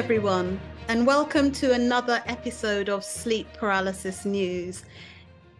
everyone, 0.00 0.58
and 0.88 1.06
welcome 1.06 1.52
to 1.52 1.74
another 1.74 2.22
episode 2.24 2.88
of 2.88 3.04
Sleep 3.04 3.46
Paralysis 3.52 4.24
News. 4.24 4.82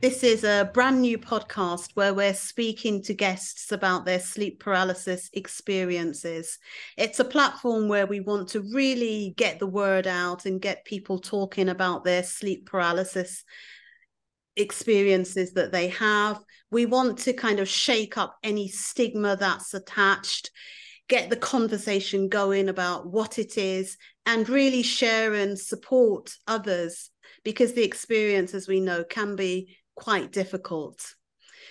This 0.01 0.25
is 0.25 0.45
a 0.45 0.71
brand 0.73 1.03
new 1.03 1.19
podcast 1.19 1.91
where 1.93 2.15
we're 2.15 2.33
speaking 2.33 3.03
to 3.03 3.13
guests 3.13 3.71
about 3.71 4.07
their 4.07 4.19
sleep 4.19 4.59
paralysis 4.59 5.29
experiences. 5.35 6.59
It's 6.97 7.21
a 7.21 7.25
platform 7.25 7.87
where 7.87 8.07
we 8.07 8.21
want 8.21 8.49
to 8.49 8.63
really 8.73 9.35
get 9.37 9.59
the 9.59 9.67
word 9.67 10.07
out 10.07 10.47
and 10.47 10.59
get 10.59 10.87
people 10.87 11.19
talking 11.19 11.69
about 11.69 12.05
their 12.05 12.23
sleep 12.23 12.65
paralysis 12.65 13.45
experiences 14.57 15.53
that 15.53 15.71
they 15.71 15.89
have. 15.89 16.41
We 16.71 16.87
want 16.87 17.19
to 17.19 17.35
kind 17.35 17.61
of 17.61 17.69
shake 17.69 18.17
up 18.17 18.39
any 18.43 18.69
stigma 18.69 19.37
that's 19.37 19.75
attached 19.75 20.51
get 21.11 21.29
the 21.29 21.37
conversation 21.37 22.29
going 22.29 22.69
about 22.69 23.05
what 23.05 23.39
it 23.39 23.59
is 23.59 23.99
and 24.27 24.49
really 24.49 24.83
share 24.83 25.35
and 25.35 25.59
support 25.59 26.35
others 26.47 27.11
because 27.45 27.73
the 27.73 27.85
experience, 27.85 28.55
as 28.55 28.69
we 28.69 28.81
know, 28.81 29.05
can 29.05 29.37
be 29.37 29.77
quite 29.95 30.33
difficult. 30.33 31.15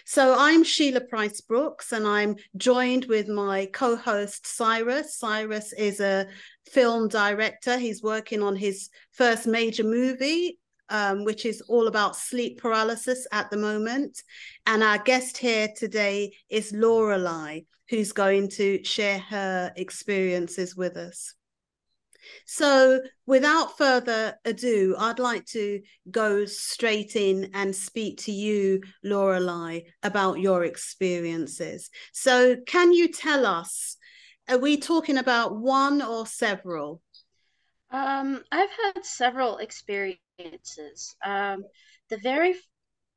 So 0.05 0.35
I'm 0.37 0.63
Sheila 0.63 1.01
Pryce 1.01 1.41
Brooks, 1.41 1.91
and 1.91 2.07
I'm 2.07 2.35
joined 2.57 3.05
with 3.05 3.27
my 3.27 3.67
co 3.67 3.95
host 3.95 4.47
Cyrus. 4.47 5.15
Cyrus 5.15 5.71
is 5.73 5.99
a 5.99 6.27
film 6.71 7.07
director. 7.07 7.77
He's 7.77 8.01
working 8.01 8.41
on 8.41 8.55
his 8.55 8.89
first 9.11 9.45
major 9.45 9.83
movie, 9.83 10.57
um, 10.89 11.25
which 11.25 11.45
is 11.45 11.61
all 11.61 11.87
about 11.87 12.15
sleep 12.15 12.59
paralysis 12.59 13.27
at 13.31 13.51
the 13.51 13.57
moment. 13.57 14.23
And 14.65 14.81
our 14.81 14.97
guest 14.97 15.37
here 15.37 15.69
today 15.75 16.33
is 16.49 16.71
Lorelei 16.73 17.61
who's 17.89 18.11
going 18.11 18.47
to 18.47 18.83
share 18.83 19.19
her 19.19 19.73
experiences 19.75 20.75
with 20.75 20.95
us. 20.95 21.33
So, 22.45 23.01
without 23.25 23.77
further 23.77 24.37
ado, 24.45 24.95
I'd 24.97 25.19
like 25.19 25.45
to 25.47 25.81
go 26.09 26.45
straight 26.45 27.15
in 27.15 27.51
and 27.53 27.75
speak 27.75 28.17
to 28.19 28.31
you, 28.31 28.81
Lorelei, 29.03 29.81
about 30.03 30.39
your 30.39 30.63
experiences. 30.63 31.89
So, 32.13 32.57
can 32.65 32.93
you 32.93 33.11
tell 33.11 33.45
us, 33.45 33.97
are 34.47 34.57
we 34.57 34.77
talking 34.77 35.17
about 35.17 35.57
one 35.57 36.01
or 36.01 36.25
several? 36.25 37.01
Um, 37.91 38.43
I've 38.51 38.69
had 38.69 39.05
several 39.05 39.57
experiences. 39.57 41.15
Um, 41.23 41.63
the 42.09 42.17
very 42.17 42.55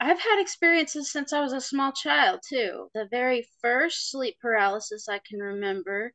I've 0.01 0.19
had 0.19 0.41
experiences 0.41 1.13
since 1.13 1.33
I 1.33 1.41
was 1.41 1.53
a 1.53 1.61
small 1.61 1.93
child 1.93 2.41
too. 2.49 2.91
The 2.93 3.07
very 3.11 3.47
first 3.61 4.11
sleep 4.11 4.37
paralysis 4.43 5.09
I 5.09 5.21
can 5.21 5.39
remember, 5.39 6.13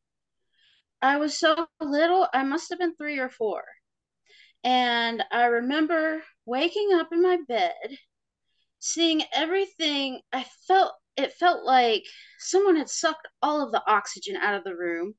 I 1.01 1.17
was 1.17 1.37
so 1.37 1.67
little, 1.79 2.27
I 2.33 2.43
must 2.43 2.69
have 2.69 2.79
been 2.79 2.95
three 2.95 3.19
or 3.19 3.29
four. 3.29 3.63
And 4.63 5.23
I 5.31 5.45
remember 5.45 6.23
waking 6.45 6.93
up 6.93 7.11
in 7.11 7.21
my 7.21 7.37
bed, 7.47 7.97
seeing 8.79 9.23
everything. 9.33 10.21
I 10.33 10.45
felt 10.67 10.93
it 11.15 11.33
felt 11.33 11.63
like 11.63 12.03
someone 12.39 12.75
had 12.75 12.89
sucked 12.89 13.27
all 13.41 13.61
of 13.61 13.71
the 13.71 13.83
oxygen 13.87 14.35
out 14.37 14.55
of 14.55 14.63
the 14.63 14.75
room, 14.75 15.15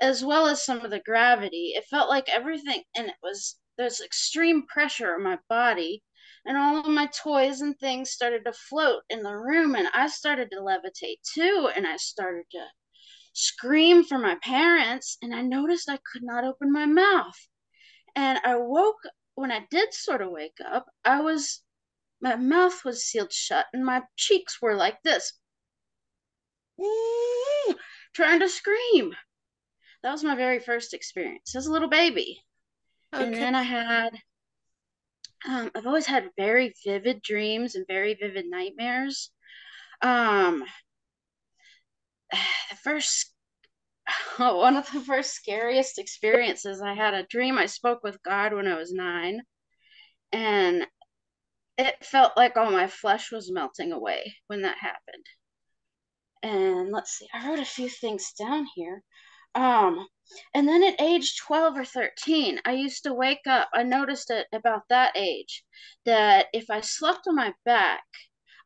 as 0.00 0.24
well 0.24 0.46
as 0.46 0.64
some 0.64 0.84
of 0.84 0.90
the 0.90 1.00
gravity. 1.00 1.72
It 1.76 1.84
felt 1.84 2.08
like 2.08 2.28
everything, 2.28 2.82
and 2.96 3.08
it 3.08 3.16
was 3.22 3.58
there's 3.76 4.00
extreme 4.00 4.66
pressure 4.66 5.14
on 5.14 5.22
my 5.22 5.38
body 5.48 6.02
and 6.46 6.56
all 6.56 6.78
of 6.78 6.86
my 6.86 7.06
toys 7.06 7.60
and 7.60 7.78
things 7.78 8.10
started 8.10 8.44
to 8.44 8.52
float 8.52 9.02
in 9.10 9.22
the 9.22 9.36
room 9.36 9.74
and 9.74 9.88
I 9.92 10.08
started 10.08 10.50
to 10.52 10.58
levitate 10.58 11.18
too 11.34 11.70
and 11.74 11.86
I 11.86 11.96
started 11.96 12.44
to 12.52 12.66
scream 13.36 14.02
for 14.02 14.16
my 14.16 14.34
parents 14.36 15.18
and 15.20 15.34
I 15.34 15.42
noticed 15.42 15.90
I 15.90 15.98
could 16.10 16.22
not 16.22 16.44
open 16.44 16.72
my 16.72 16.86
mouth. 16.86 17.36
And 18.14 18.40
I 18.42 18.56
woke 18.56 18.96
when 19.34 19.52
I 19.52 19.66
did 19.70 19.92
sort 19.92 20.22
of 20.22 20.30
wake 20.30 20.56
up, 20.66 20.86
I 21.04 21.20
was 21.20 21.62
my 22.22 22.36
mouth 22.36 22.82
was 22.82 23.04
sealed 23.04 23.30
shut 23.30 23.66
and 23.74 23.84
my 23.84 24.02
cheeks 24.16 24.62
were 24.62 24.74
like 24.74 25.02
this. 25.02 25.34
trying 28.14 28.40
to 28.40 28.48
scream. 28.48 29.14
That 30.02 30.12
was 30.12 30.24
my 30.24 30.34
very 30.34 30.58
first 30.58 30.94
experience 30.94 31.54
as 31.54 31.66
a 31.66 31.72
little 31.72 31.90
baby. 31.90 32.42
Okay. 33.14 33.24
And 33.24 33.34
then 33.34 33.54
I 33.54 33.62
had 33.62 34.14
um, 35.46 35.70
I've 35.74 35.86
always 35.86 36.06
had 36.06 36.30
very 36.38 36.72
vivid 36.86 37.20
dreams 37.20 37.74
and 37.74 37.86
very 37.86 38.14
vivid 38.14 38.46
nightmares. 38.48 39.30
Um, 40.00 40.64
the 42.70 42.76
first, 42.76 43.32
oh, 44.38 44.58
one 44.58 44.76
of 44.76 44.90
the 44.92 45.00
first 45.00 45.34
scariest 45.34 45.98
experiences, 45.98 46.80
I 46.80 46.94
had 46.94 47.14
a 47.14 47.26
dream 47.26 47.58
I 47.58 47.66
spoke 47.66 48.02
with 48.02 48.22
God 48.22 48.52
when 48.52 48.66
I 48.66 48.76
was 48.76 48.92
nine, 48.92 49.42
and 50.32 50.86
it 51.78 52.04
felt 52.04 52.36
like 52.36 52.56
all 52.56 52.70
my 52.70 52.86
flesh 52.86 53.30
was 53.30 53.52
melting 53.52 53.92
away 53.92 54.36
when 54.46 54.62
that 54.62 54.78
happened. 54.78 55.26
And 56.42 56.92
let's 56.92 57.12
see, 57.18 57.28
I 57.34 57.48
wrote 57.48 57.58
a 57.58 57.64
few 57.64 57.88
things 57.88 58.32
down 58.38 58.66
here. 58.74 59.02
Um, 59.54 60.06
and 60.54 60.68
then 60.68 60.82
at 60.84 61.00
age 61.00 61.38
12 61.38 61.78
or 61.78 61.84
13, 61.84 62.60
I 62.64 62.72
used 62.72 63.04
to 63.04 63.14
wake 63.14 63.46
up. 63.46 63.68
I 63.72 63.82
noticed 63.82 64.30
it 64.30 64.46
about 64.52 64.82
that 64.88 65.16
age 65.16 65.64
that 66.04 66.46
if 66.52 66.68
I 66.70 66.80
slept 66.80 67.26
on 67.26 67.36
my 67.36 67.54
back, 67.64 68.04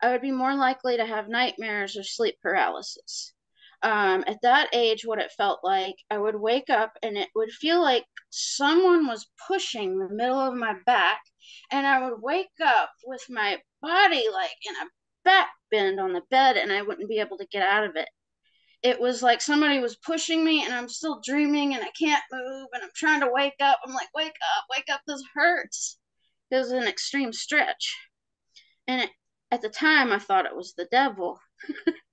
I 0.02 0.10
would 0.10 0.22
be 0.22 0.32
more 0.32 0.54
likely 0.54 0.96
to 0.96 1.06
have 1.06 1.28
nightmares 1.28 1.96
or 1.96 2.02
sleep 2.02 2.36
paralysis. 2.42 3.34
Um, 3.82 4.24
at 4.26 4.42
that 4.42 4.68
age, 4.74 5.06
what 5.06 5.18
it 5.18 5.32
felt 5.36 5.60
like, 5.62 5.96
I 6.10 6.18
would 6.18 6.34
wake 6.36 6.68
up 6.68 6.92
and 7.02 7.16
it 7.16 7.28
would 7.34 7.50
feel 7.50 7.80
like 7.80 8.04
someone 8.30 9.06
was 9.06 9.30
pushing 9.48 9.98
the 9.98 10.08
middle 10.08 10.38
of 10.38 10.54
my 10.54 10.74
back, 10.84 11.20
and 11.70 11.86
I 11.86 12.08
would 12.08 12.20
wake 12.20 12.48
up 12.64 12.90
with 13.04 13.24
my 13.30 13.58
body 13.80 14.26
like 14.32 14.56
in 14.68 14.74
a 14.74 14.88
back 15.24 15.48
bend 15.70 15.98
on 16.00 16.12
the 16.12 16.22
bed, 16.30 16.56
and 16.56 16.70
I 16.72 16.82
wouldn't 16.82 17.08
be 17.08 17.20
able 17.20 17.38
to 17.38 17.46
get 17.46 17.62
out 17.62 17.84
of 17.84 17.96
it 17.96 18.08
it 18.82 18.98
was 18.98 19.22
like 19.22 19.40
somebody 19.42 19.78
was 19.78 19.96
pushing 19.96 20.44
me 20.44 20.64
and 20.64 20.72
I'm 20.72 20.88
still 20.88 21.20
dreaming 21.22 21.74
and 21.74 21.82
I 21.82 21.90
can't 21.98 22.22
move 22.32 22.68
and 22.72 22.82
I'm 22.82 22.90
trying 22.94 23.20
to 23.20 23.30
wake 23.30 23.60
up. 23.60 23.78
I'm 23.84 23.92
like, 23.92 24.08
wake 24.14 24.28
up, 24.28 24.64
wake 24.74 24.88
up, 24.90 25.02
this 25.06 25.22
hurts. 25.34 25.98
It 26.50 26.56
was 26.56 26.72
an 26.72 26.84
extreme 26.88 27.32
stretch. 27.32 27.94
And 28.88 29.02
it, 29.02 29.10
at 29.50 29.60
the 29.60 29.68
time, 29.68 30.12
I 30.12 30.18
thought 30.18 30.46
it 30.46 30.56
was 30.56 30.74
the 30.76 30.88
devil. 30.90 31.38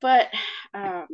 but 0.00 0.28
um, 0.74 1.06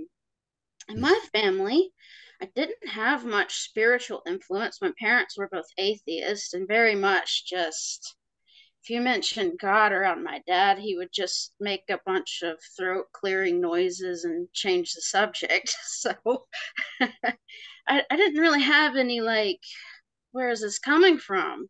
in 0.89 1.01
my 1.01 1.19
family, 1.33 1.93
I 2.41 2.47
didn't 2.55 2.89
have 2.89 3.25
much 3.25 3.61
spiritual 3.61 4.23
influence. 4.27 4.81
My 4.83 4.93
parents 4.99 5.39
were 5.39 5.49
both 5.49 5.67
atheists 5.79 6.55
and 6.55 6.69
very 6.69 6.95
much 6.95 7.47
just 7.47 8.17
if 8.87 8.91
you 8.91 9.01
mentioned 9.01 9.59
God 9.59 9.91
around 9.91 10.23
my 10.23 10.41
dad, 10.47 10.79
he 10.79 10.97
would 10.97 11.13
just 11.13 11.55
make 11.59 11.83
a 11.91 11.99
bunch 12.07 12.43
of 12.45 12.57
throat 12.77 13.07
clearing 13.13 13.61
noises 13.61 14.23
and 14.25 14.47
change 14.53 14.93
the 14.93 15.01
subject. 15.01 15.75
So 15.85 16.47
I, 17.01 17.33
I 17.89 18.17
didn't 18.17 18.41
really 18.41 18.63
have 18.63 18.95
any 18.95 19.21
like, 19.21 19.59
where 20.31 20.51
is 20.51 20.61
this 20.61 20.79
coming 20.79 21.19
from? 21.19 21.69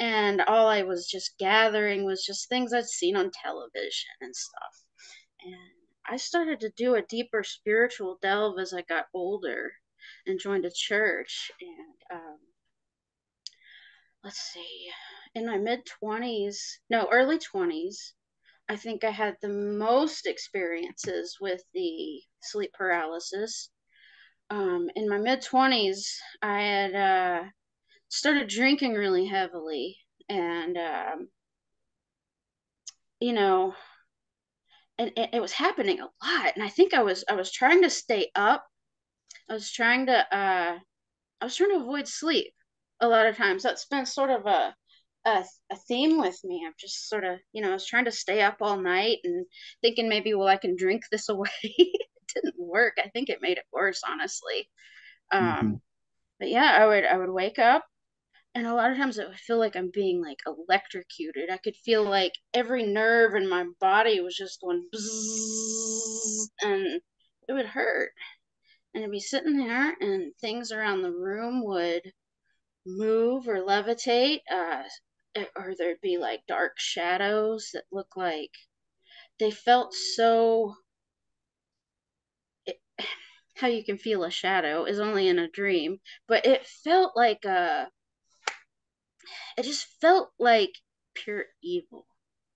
And 0.00 0.40
all 0.40 0.66
I 0.66 0.82
was 0.82 1.08
just 1.08 1.38
gathering 1.38 2.04
was 2.04 2.24
just 2.24 2.48
things 2.48 2.72
I'd 2.72 2.86
seen 2.86 3.16
on 3.16 3.30
television 3.30 4.10
and 4.20 4.34
stuff. 4.34 4.82
And 5.44 5.77
I 6.10 6.16
started 6.16 6.60
to 6.60 6.70
do 6.70 6.94
a 6.94 7.02
deeper 7.02 7.44
spiritual 7.44 8.18
delve 8.22 8.58
as 8.58 8.72
I 8.72 8.82
got 8.82 9.08
older 9.12 9.72
and 10.26 10.40
joined 10.40 10.64
a 10.64 10.70
church. 10.70 11.50
And 11.60 12.18
um, 12.18 12.38
let's 14.24 14.40
see, 14.40 14.90
in 15.34 15.46
my 15.46 15.58
mid 15.58 15.86
20s, 16.02 16.56
no, 16.88 17.08
early 17.12 17.38
20s, 17.38 18.14
I 18.70 18.76
think 18.76 19.04
I 19.04 19.10
had 19.10 19.36
the 19.40 19.48
most 19.48 20.26
experiences 20.26 21.36
with 21.40 21.62
the 21.74 22.22
sleep 22.42 22.72
paralysis. 22.72 23.70
Um, 24.50 24.90
in 24.96 25.08
my 25.08 25.18
mid 25.18 25.42
20s, 25.42 26.06
I 26.42 26.60
had 26.60 26.94
uh, 26.94 27.44
started 28.08 28.48
drinking 28.48 28.94
really 28.94 29.26
heavily, 29.26 29.98
and 30.28 30.76
um, 30.78 31.28
you 33.20 33.32
know, 33.32 33.74
and 34.98 35.12
it, 35.16 35.30
it, 35.34 35.40
was 35.40 35.52
happening 35.52 36.00
a 36.00 36.04
lot. 36.04 36.52
And 36.54 36.64
I 36.64 36.68
think 36.68 36.94
I 36.94 37.02
was 37.02 37.24
I 37.28 37.34
was 37.34 37.52
trying 37.52 37.82
to 37.82 37.90
stay 37.90 38.30
up. 38.34 38.64
I 39.48 39.54
was 39.54 39.70
trying 39.70 40.06
to 40.06 40.36
uh, 40.36 40.78
I 41.40 41.44
was 41.44 41.56
trying 41.56 41.70
to 41.70 41.80
avoid 41.80 42.08
sleep 42.08 42.52
a 43.00 43.08
lot 43.08 43.26
of 43.26 43.36
times. 43.36 43.62
That's 43.62 43.86
been 43.86 44.06
sort 44.06 44.30
of 44.30 44.46
a 44.46 44.74
a, 45.24 45.44
a 45.70 45.76
theme 45.88 46.18
with 46.18 46.38
me. 46.44 46.64
I'm 46.66 46.74
just 46.78 47.08
sort 47.08 47.24
of, 47.24 47.38
you 47.52 47.62
know, 47.62 47.70
I 47.70 47.74
was 47.74 47.86
trying 47.86 48.06
to 48.06 48.12
stay 48.12 48.42
up 48.42 48.58
all 48.60 48.78
night 48.78 49.18
and 49.24 49.46
thinking 49.82 50.08
maybe, 50.08 50.34
well, 50.34 50.48
I 50.48 50.56
can 50.56 50.76
drink 50.76 51.02
this 51.10 51.28
away. 51.28 51.48
it 51.62 52.08
didn't 52.34 52.54
work. 52.58 52.94
I 52.98 53.08
think 53.08 53.28
it 53.28 53.42
made 53.42 53.58
it 53.58 53.66
worse, 53.72 54.02
honestly. 54.08 54.68
Um, 55.32 55.44
mm-hmm. 55.44 55.74
But 56.40 56.50
yeah, 56.50 56.76
I 56.80 56.86
would 56.86 57.04
I 57.04 57.18
would 57.18 57.30
wake 57.30 57.58
up, 57.58 57.84
and 58.58 58.66
a 58.66 58.74
lot 58.74 58.90
of 58.90 58.96
times 58.96 59.20
I 59.20 59.26
would 59.26 59.38
feel 59.38 59.58
like 59.58 59.76
I'm 59.76 59.90
being 59.94 60.20
like 60.20 60.40
electrocuted. 60.44 61.48
I 61.48 61.58
could 61.58 61.76
feel 61.76 62.02
like 62.02 62.32
every 62.52 62.82
nerve 62.82 63.36
in 63.36 63.48
my 63.48 63.64
body 63.80 64.20
was 64.20 64.36
just 64.36 64.60
going 64.60 64.84
and 66.62 67.00
it 67.48 67.52
would 67.52 67.66
hurt. 67.66 68.10
And 68.92 69.04
I'd 69.04 69.12
be 69.12 69.20
sitting 69.20 69.56
there, 69.58 69.94
and 70.00 70.32
things 70.40 70.72
around 70.72 71.02
the 71.02 71.12
room 71.12 71.64
would 71.64 72.02
move 72.84 73.46
or 73.46 73.58
levitate, 73.58 74.40
uh, 74.50 74.82
or 75.56 75.74
there'd 75.78 76.00
be 76.00 76.18
like 76.18 76.40
dark 76.48 76.72
shadows 76.78 77.70
that 77.74 77.84
look 77.92 78.16
like 78.16 78.50
they 79.38 79.52
felt 79.52 79.94
so. 79.94 80.74
It, 82.66 82.80
how 83.56 83.68
you 83.68 83.84
can 83.84 83.98
feel 83.98 84.24
a 84.24 84.30
shadow 84.30 84.84
is 84.84 85.00
only 85.00 85.28
in 85.28 85.38
a 85.38 85.48
dream, 85.48 86.00
but 86.26 86.46
it 86.46 86.66
felt 86.66 87.16
like 87.16 87.44
a. 87.44 87.88
It 89.56 89.64
just 89.64 89.86
felt 90.00 90.30
like 90.38 90.72
pure 91.14 91.44
evil. 91.62 92.06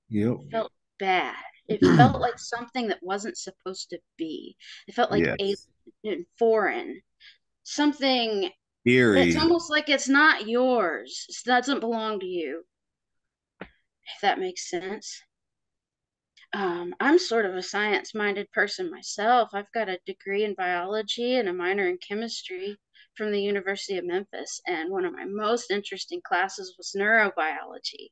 Yep. 0.08 0.36
It 0.46 0.50
felt 0.50 0.72
bad. 0.98 1.36
It 1.68 1.80
felt 1.96 2.20
like 2.20 2.38
something 2.38 2.88
that 2.88 3.02
wasn't 3.02 3.38
supposed 3.38 3.90
to 3.90 3.98
be. 4.16 4.56
It 4.86 4.94
felt 4.94 5.10
like 5.10 5.24
yes. 5.24 5.66
alien, 6.04 6.26
foreign, 6.38 7.00
something 7.62 8.50
eerie. 8.84 9.22
It's 9.22 9.40
almost 9.40 9.70
like 9.70 9.88
it's 9.88 10.08
not 10.08 10.48
yours. 10.48 11.26
It 11.28 11.36
doesn't 11.44 11.80
belong 11.80 12.20
to 12.20 12.26
you. 12.26 12.64
If 13.60 14.20
that 14.22 14.40
makes 14.40 14.68
sense. 14.68 15.22
Um, 16.54 16.94
I'm 17.00 17.18
sort 17.18 17.46
of 17.46 17.54
a 17.54 17.62
science 17.62 18.14
minded 18.14 18.50
person 18.52 18.90
myself. 18.90 19.50
I've 19.54 19.72
got 19.72 19.88
a 19.88 19.98
degree 20.04 20.44
in 20.44 20.54
biology 20.54 21.36
and 21.36 21.48
a 21.48 21.52
minor 21.52 21.88
in 21.88 21.96
chemistry 22.06 22.76
from 23.16 23.32
the 23.32 23.42
University 23.42 23.98
of 23.98 24.04
Memphis. 24.04 24.60
And 24.66 24.90
one 24.90 25.04
of 25.04 25.12
my 25.12 25.24
most 25.24 25.70
interesting 25.70 26.20
classes 26.26 26.74
was 26.78 26.94
neurobiology. 26.96 28.08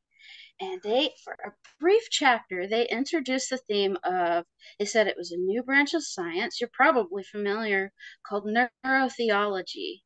And 0.61 0.81
they 0.83 1.15
for 1.25 1.33
a 1.33 1.53
brief 1.81 2.03
chapter 2.11 2.67
they 2.67 2.87
introduced 2.89 3.49
the 3.49 3.57
theme 3.57 3.97
of 4.05 4.45
they 4.79 4.85
said 4.85 5.07
it 5.07 5.17
was 5.17 5.33
a 5.33 5.37
new 5.39 5.63
branch 5.63 5.95
of 5.95 6.05
science 6.05 6.61
you're 6.61 6.71
probably 6.73 7.23
familiar 7.25 7.93
called 8.27 8.45
neurotheology. 8.45 10.03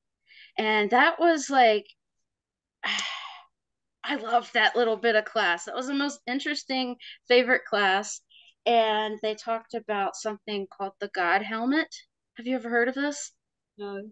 And 0.57 0.91
that 0.91 1.19
was 1.19 1.51
like 1.51 1.87
i 4.05 4.17
loved 4.17 4.55
that 4.55 4.77
little 4.77 4.97
bit 4.97 5.17
of 5.17 5.25
class. 5.25 5.65
That 5.65 5.75
was 5.75 5.89
the 5.89 5.95
most 5.95 6.21
interesting 6.27 6.97
favorite 7.29 7.65
class. 7.65 8.21
And 8.67 9.19
they 9.23 9.35
talked 9.35 9.75
about 9.75 10.17
something 10.17 10.67
called 10.77 10.95
the 11.01 11.11
god 11.15 11.43
helmet. 11.43 11.93
Have 12.37 12.47
you 12.47 12.57
ever 12.57 12.71
heard 12.71 12.89
of 12.89 12.95
this? 12.95 13.33
No 13.79 14.11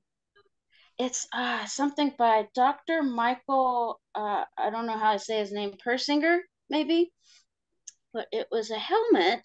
it's 1.02 1.26
uh 1.32 1.66
something 1.66 2.14
by 2.16 2.46
Dr. 2.54 3.02
Michael 3.02 4.00
uh 4.14 4.44
I 4.56 4.70
don't 4.70 4.86
know 4.86 4.98
how 4.98 5.12
to 5.14 5.18
say 5.18 5.38
his 5.38 5.52
name, 5.52 5.74
Persinger, 5.84 6.38
maybe. 6.70 7.12
But 8.12 8.28
it 8.30 8.46
was 8.50 8.70
a 8.70 8.78
helmet 8.78 9.40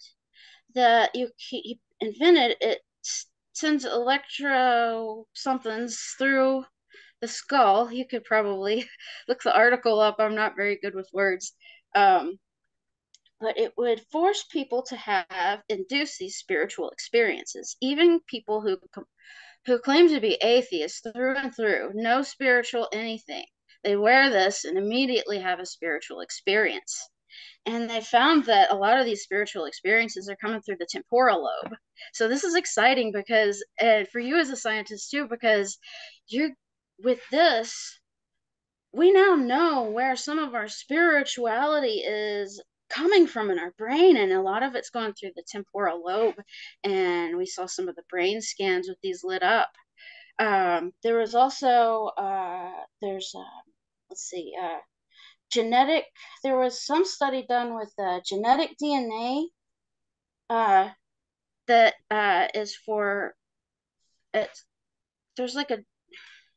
that 0.74 1.14
you 1.14 1.30
he 1.36 1.80
invented. 2.00 2.56
It 2.60 2.80
sends 3.54 3.84
electro 3.84 5.26
somethings 5.34 6.14
through 6.18 6.64
the 7.20 7.28
skull. 7.28 7.90
You 7.90 8.06
could 8.06 8.24
probably 8.24 8.88
look 9.28 9.42
the 9.42 9.56
article 9.56 9.98
up. 10.00 10.16
I'm 10.20 10.36
not 10.36 10.56
very 10.56 10.78
good 10.80 10.94
with 10.94 11.08
words. 11.12 11.54
Um, 11.94 12.38
but 13.40 13.58
it 13.58 13.72
would 13.76 14.00
force 14.12 14.44
people 14.50 14.82
to 14.82 14.96
have 14.96 15.62
induce 15.68 16.18
these 16.18 16.36
spiritual 16.36 16.90
experiences 16.90 17.76
even 17.80 18.20
people 18.26 18.60
who 18.60 18.76
who 19.68 19.78
claim 19.78 20.08
to 20.08 20.20
be 20.20 20.38
atheists 20.42 21.00
through 21.00 21.36
and 21.36 21.54
through, 21.54 21.92
no 21.94 22.22
spiritual 22.22 22.88
anything. 22.92 23.44
They 23.84 23.96
wear 23.96 24.30
this 24.30 24.64
and 24.64 24.76
immediately 24.76 25.38
have 25.38 25.60
a 25.60 25.66
spiritual 25.66 26.20
experience. 26.20 27.08
And 27.66 27.88
they 27.88 28.00
found 28.00 28.46
that 28.46 28.70
a 28.70 28.74
lot 28.74 28.98
of 28.98 29.04
these 29.04 29.22
spiritual 29.22 29.66
experiences 29.66 30.28
are 30.28 30.36
coming 30.36 30.62
through 30.62 30.78
the 30.78 30.88
temporal 30.90 31.44
lobe. 31.44 31.74
So 32.14 32.26
this 32.26 32.44
is 32.44 32.54
exciting 32.54 33.12
because, 33.12 33.62
and 33.78 34.08
for 34.08 34.18
you 34.18 34.38
as 34.38 34.50
a 34.50 34.56
scientist 34.56 35.10
too, 35.10 35.28
because 35.28 35.78
you're 36.26 36.50
with 36.98 37.20
this, 37.30 38.00
we 38.92 39.12
now 39.12 39.34
know 39.34 39.82
where 39.84 40.16
some 40.16 40.38
of 40.38 40.54
our 40.54 40.68
spirituality 40.68 42.02
is 42.06 42.60
coming 42.90 43.26
from 43.26 43.50
in 43.50 43.58
our 43.58 43.72
brain 43.78 44.16
and 44.16 44.32
a 44.32 44.40
lot 44.42 44.62
of 44.62 44.74
it's 44.74 44.90
going 44.90 45.12
through 45.12 45.32
the 45.36 45.44
temporal 45.46 46.02
lobe 46.04 46.36
and 46.84 47.36
we 47.36 47.46
saw 47.46 47.66
some 47.66 47.88
of 47.88 47.96
the 47.96 48.02
brain 48.10 48.40
scans 48.40 48.88
with 48.88 48.98
these 49.02 49.22
lit 49.24 49.42
up. 49.42 49.70
Um, 50.38 50.92
there 51.02 51.18
was 51.18 51.34
also 51.34 52.10
uh, 52.16 52.70
there's 53.02 53.32
uh, 53.36 53.60
let's 54.08 54.22
see 54.22 54.52
uh, 54.60 54.78
genetic 55.50 56.04
there 56.44 56.58
was 56.58 56.84
some 56.84 57.04
study 57.04 57.44
done 57.48 57.74
with 57.74 57.92
uh, 57.98 58.20
genetic 58.24 58.76
dna 58.82 59.44
uh, 60.50 60.88
that 61.66 61.94
uh, 62.10 62.46
is 62.54 62.76
for 62.76 63.34
it's 64.34 64.64
there's 65.36 65.54
like 65.54 65.70
a 65.70 65.78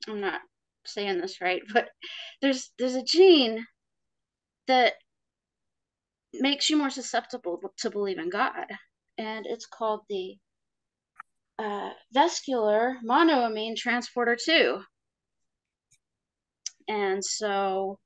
i'm 0.08 0.20
not 0.20 0.42
saying 0.86 1.22
this 1.22 1.42
right 1.42 1.62
but 1.74 1.90
there's 2.42 2.72
there's 2.78 2.96
a 2.96 3.04
gene 3.04 3.66
that 4.68 4.94
makes 6.34 6.70
you 6.70 6.78
more 6.78 6.90
susceptible 6.90 7.60
to 7.80 7.90
believe 7.90 8.18
in 8.18 8.30
God. 8.30 8.66
And 9.18 9.46
it's 9.46 9.66
called 9.66 10.02
the 10.10 10.38
uh, 11.60 11.92
vascular 12.14 12.98
monoamine 13.06 13.76
transporter 13.76 14.38
2. 14.44 14.82
And 16.88 17.24
so 17.24 18.00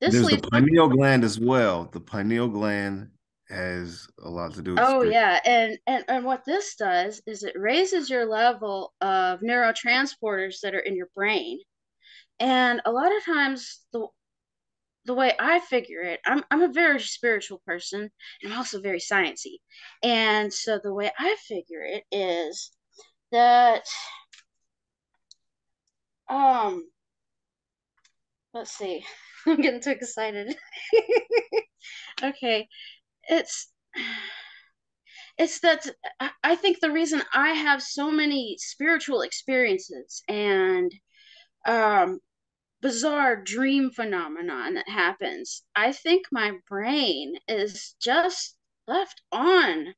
this 0.00 0.14
There's 0.14 0.26
the 0.26 0.48
pineal 0.50 0.88
gland 0.88 1.24
as 1.24 1.38
well. 1.38 1.88
The 1.92 2.00
pineal 2.00 2.48
gland 2.48 3.08
has 3.48 4.06
a 4.22 4.28
lot 4.28 4.54
to 4.54 4.62
do 4.62 4.72
with 4.72 4.80
Oh 4.80 5.00
spirit. 5.00 5.12
yeah. 5.12 5.40
And, 5.44 5.78
and 5.86 6.04
and 6.08 6.24
what 6.24 6.44
this 6.46 6.74
does 6.74 7.20
is 7.26 7.42
it 7.42 7.54
raises 7.56 8.08
your 8.08 8.26
level 8.26 8.94
of 9.00 9.40
neurotransporters 9.40 10.60
that 10.62 10.74
are 10.74 10.80
in 10.80 10.96
your 10.96 11.08
brain. 11.14 11.58
And 12.40 12.80
a 12.84 12.90
lot 12.90 13.14
of 13.16 13.24
times 13.24 13.80
the 13.92 14.06
the 15.04 15.14
way 15.14 15.32
I 15.38 15.60
figure 15.60 16.00
it, 16.02 16.20
I'm 16.26 16.44
I'm 16.50 16.62
a 16.62 16.72
very 16.72 17.00
spiritual 17.00 17.62
person 17.66 18.10
and 18.42 18.52
I'm 18.52 18.58
also 18.58 18.80
very 18.80 19.00
sciencey. 19.00 19.56
And 20.02 20.52
so 20.52 20.78
the 20.82 20.94
way 20.94 21.10
I 21.18 21.36
figure 21.48 21.82
it 21.82 22.04
is 22.12 22.72
that 23.32 23.84
um 26.28 26.84
let's 28.54 28.72
see. 28.72 29.04
I'm 29.46 29.60
getting 29.60 29.80
too 29.80 29.90
excited. 29.90 30.56
okay. 32.22 32.68
It's 33.28 33.68
it's 35.38 35.60
that 35.60 35.86
I 36.42 36.56
think 36.56 36.80
the 36.80 36.90
reason 36.90 37.22
I 37.34 37.50
have 37.50 37.82
so 37.82 38.10
many 38.10 38.56
spiritual 38.58 39.22
experiences 39.22 40.22
and 40.28 40.92
um 41.66 42.20
bizarre 42.82 43.36
dream 43.36 43.90
phenomenon 43.90 44.74
that 44.74 44.88
happens. 44.88 45.64
I 45.74 45.92
think 45.92 46.26
my 46.32 46.58
brain 46.68 47.36
is 47.48 47.94
just 48.02 48.56
left 48.88 49.22
on. 49.32 49.94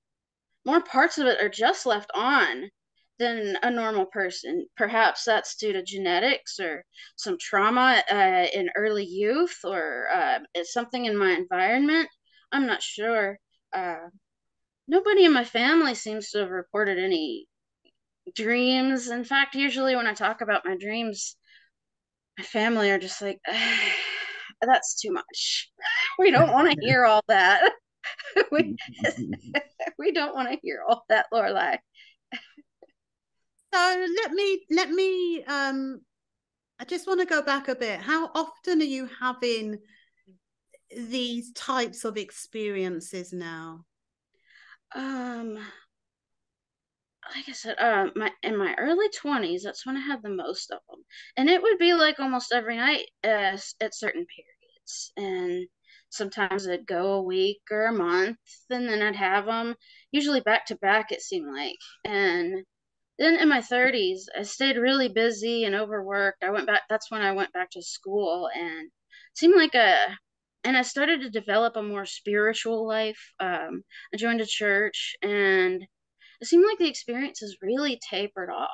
More 0.66 0.82
parts 0.82 1.18
of 1.18 1.26
it 1.26 1.40
are 1.42 1.48
just 1.48 1.86
left 1.86 2.10
on 2.14 2.70
than 3.18 3.56
a 3.62 3.70
normal 3.70 4.06
person. 4.06 4.66
Perhaps 4.76 5.24
that's 5.24 5.56
due 5.56 5.72
to 5.72 5.82
genetics 5.82 6.60
or 6.60 6.84
some 7.16 7.38
trauma 7.40 8.02
uh, 8.10 8.46
in 8.52 8.70
early 8.76 9.04
youth 9.04 9.58
or 9.64 10.08
uh, 10.12 10.40
something 10.64 11.06
in 11.06 11.16
my 11.16 11.32
environment. 11.32 12.08
I'm 12.52 12.66
not 12.66 12.82
sure. 12.82 13.38
Uh, 13.72 14.08
nobody 14.88 15.24
in 15.24 15.32
my 15.32 15.44
family 15.44 15.94
seems 15.94 16.30
to 16.30 16.38
have 16.40 16.50
reported 16.50 16.98
any 16.98 17.46
dreams. 18.34 19.08
In 19.08 19.24
fact, 19.24 19.54
usually 19.54 19.96
when 19.96 20.06
I 20.06 20.14
talk 20.14 20.40
about 20.40 20.64
my 20.64 20.76
dreams, 20.76 21.36
my 22.38 22.44
family 22.44 22.90
are 22.90 22.98
just 22.98 23.20
like, 23.22 23.38
that's 24.62 25.00
too 25.00 25.12
much. 25.12 25.70
We 26.16 26.30
don't 26.30 26.52
want 26.52 26.70
to 26.70 26.80
hear 26.80 27.04
all 27.04 27.22
that. 27.26 27.72
we, 28.52 28.76
we 29.98 30.12
don't 30.12 30.32
want 30.32 30.48
to 30.48 30.58
hear 30.62 30.82
all 30.88 31.04
that, 31.08 31.26
Lorelei. 31.32 31.76
so 33.74 34.06
let 34.22 34.30
me 34.30 34.64
let 34.70 34.90
me 34.90 35.42
um 35.44 36.00
I 36.78 36.84
just 36.84 37.08
want 37.08 37.18
to 37.18 37.26
go 37.26 37.42
back 37.42 37.66
a 37.66 37.74
bit. 37.74 38.00
How 38.00 38.30
often 38.32 38.80
are 38.80 38.84
you 38.84 39.08
having 39.20 39.78
these 40.96 41.52
types 41.52 42.04
of 42.04 42.16
experiences 42.16 43.32
now? 43.32 43.84
Um 44.94 45.58
like 47.34 47.48
I 47.48 47.52
said, 47.52 47.76
uh, 47.78 48.08
my 48.16 48.30
in 48.42 48.56
my 48.56 48.74
early 48.78 49.08
twenties, 49.10 49.62
that's 49.62 49.86
when 49.86 49.96
I 49.96 50.00
had 50.00 50.22
the 50.22 50.30
most 50.30 50.70
of 50.70 50.80
them, 50.88 51.04
and 51.36 51.48
it 51.48 51.62
would 51.62 51.78
be 51.78 51.94
like 51.94 52.20
almost 52.20 52.52
every 52.52 52.76
night 52.76 53.06
uh, 53.24 53.56
at 53.80 53.94
certain 53.94 54.26
periods, 54.26 55.12
and 55.16 55.68
sometimes 56.10 56.66
it'd 56.66 56.86
go 56.86 57.14
a 57.14 57.22
week 57.22 57.62
or 57.70 57.86
a 57.86 57.92
month, 57.92 58.38
and 58.70 58.88
then 58.88 59.02
I'd 59.02 59.16
have 59.16 59.46
them 59.46 59.74
usually 60.12 60.40
back 60.40 60.66
to 60.66 60.76
back. 60.76 61.12
It 61.12 61.22
seemed 61.22 61.52
like, 61.54 61.76
and 62.04 62.64
then 63.18 63.36
in 63.36 63.48
my 63.48 63.60
thirties, 63.60 64.28
I 64.38 64.42
stayed 64.42 64.76
really 64.76 65.08
busy 65.08 65.64
and 65.64 65.74
overworked. 65.74 66.44
I 66.44 66.50
went 66.50 66.66
back. 66.66 66.82
That's 66.90 67.10
when 67.10 67.22
I 67.22 67.32
went 67.32 67.52
back 67.52 67.70
to 67.72 67.82
school, 67.82 68.48
and 68.54 68.90
seemed 69.34 69.56
like 69.56 69.74
a 69.74 70.18
and 70.64 70.76
I 70.76 70.82
started 70.82 71.20
to 71.22 71.30
develop 71.30 71.76
a 71.76 71.82
more 71.82 72.06
spiritual 72.06 72.86
life. 72.86 73.32
Um, 73.40 73.84
I 74.12 74.16
joined 74.16 74.40
a 74.40 74.46
church 74.46 75.16
and 75.22 75.86
it 76.44 76.48
seemed 76.48 76.66
like 76.68 76.76
the 76.76 76.90
experiences 76.90 77.56
really 77.62 77.98
tapered 78.06 78.50
off. 78.50 78.68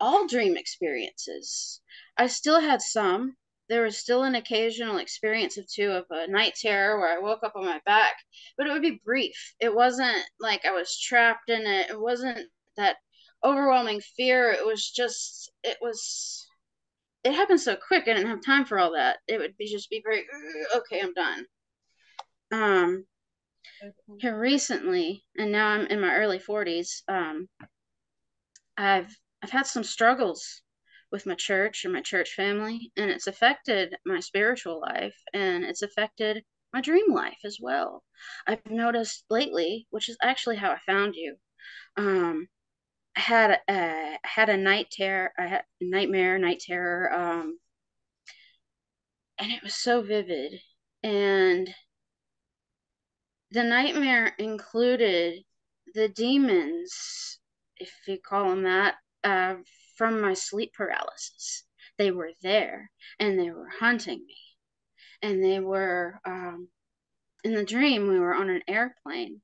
All 0.00 0.26
dream 0.26 0.56
experiences. 0.56 1.80
I 2.18 2.26
still 2.26 2.60
had 2.60 2.82
some, 2.82 3.36
there 3.68 3.84
was 3.84 3.96
still 3.96 4.24
an 4.24 4.34
occasional 4.34 4.98
experience 4.98 5.56
of 5.56 5.72
two 5.72 5.92
of 5.92 6.06
a 6.10 6.26
night 6.26 6.54
terror 6.60 6.98
where 6.98 7.16
I 7.16 7.22
woke 7.22 7.44
up 7.44 7.52
on 7.54 7.64
my 7.64 7.80
back, 7.86 8.14
but 8.58 8.66
it 8.66 8.72
would 8.72 8.82
be 8.82 9.00
brief. 9.04 9.54
It 9.60 9.72
wasn't 9.72 10.20
like 10.40 10.64
I 10.64 10.72
was 10.72 10.98
trapped 10.98 11.48
in 11.48 11.64
it. 11.64 11.90
It 11.90 12.00
wasn't 12.00 12.48
that 12.76 12.96
overwhelming 13.44 14.00
fear. 14.16 14.50
It 14.50 14.66
was 14.66 14.90
just, 14.90 15.52
it 15.62 15.76
was, 15.80 16.44
it 17.22 17.34
happened 17.34 17.60
so 17.60 17.76
quick. 17.76 18.08
I 18.08 18.14
didn't 18.14 18.30
have 18.30 18.44
time 18.44 18.64
for 18.64 18.80
all 18.80 18.94
that. 18.94 19.18
It 19.28 19.38
would 19.38 19.56
be 19.56 19.70
just 19.70 19.90
be 19.90 20.02
very, 20.04 20.24
okay, 20.74 21.00
I'm 21.00 21.14
done. 21.14 21.46
Um. 22.50 23.06
Here 24.18 24.38
recently, 24.38 25.24
and 25.36 25.52
now 25.52 25.68
I'm 25.68 25.86
in 25.86 26.00
my 26.00 26.14
early 26.14 26.38
40s, 26.38 27.02
um, 27.08 27.48
I've, 28.76 29.14
I've 29.42 29.50
had 29.50 29.66
some 29.66 29.84
struggles 29.84 30.62
with 31.12 31.26
my 31.26 31.34
church 31.34 31.84
and 31.84 31.92
my 31.92 32.02
church 32.02 32.32
family, 32.34 32.92
and 32.96 33.10
it's 33.10 33.26
affected 33.26 33.96
my 34.04 34.20
spiritual 34.20 34.80
life 34.80 35.16
and 35.32 35.64
it's 35.64 35.82
affected 35.82 36.44
my 36.72 36.80
dream 36.80 37.12
life 37.12 37.38
as 37.44 37.58
well. 37.60 38.02
I've 38.46 38.64
noticed 38.66 39.24
lately, 39.30 39.86
which 39.90 40.08
is 40.08 40.18
actually 40.22 40.56
how 40.56 40.70
I 40.72 40.78
found 40.78 41.14
you. 41.14 41.36
Um, 41.96 42.48
I 43.16 43.20
had 43.20 43.60
a 43.68 44.18
had 44.24 44.48
a 44.50 44.56
night 44.56 44.88
terror, 44.90 45.32
I 45.38 45.46
had 45.46 45.64
nightmare, 45.80 46.38
night 46.38 46.60
terror, 46.60 47.12
um, 47.12 47.58
and 49.38 49.52
it 49.52 49.62
was 49.62 49.74
so 49.74 50.02
vivid. 50.02 50.60
And 51.02 51.74
the 53.50 53.62
nightmare 53.62 54.34
included 54.38 55.42
the 55.94 56.08
demons, 56.08 57.38
if 57.76 57.90
you 58.06 58.18
call 58.18 58.50
them 58.50 58.64
that, 58.64 58.96
uh, 59.24 59.56
from 59.96 60.20
my 60.20 60.34
sleep 60.34 60.72
paralysis. 60.74 61.64
They 61.98 62.10
were 62.10 62.32
there 62.42 62.90
and 63.18 63.38
they 63.38 63.50
were 63.50 63.68
hunting 63.80 64.18
me. 64.26 64.36
And 65.22 65.42
they 65.42 65.60
were, 65.60 66.20
um, 66.26 66.68
in 67.42 67.54
the 67.54 67.64
dream, 67.64 68.08
we 68.08 68.18
were 68.18 68.34
on 68.34 68.50
an 68.50 68.62
airplane. 68.68 69.40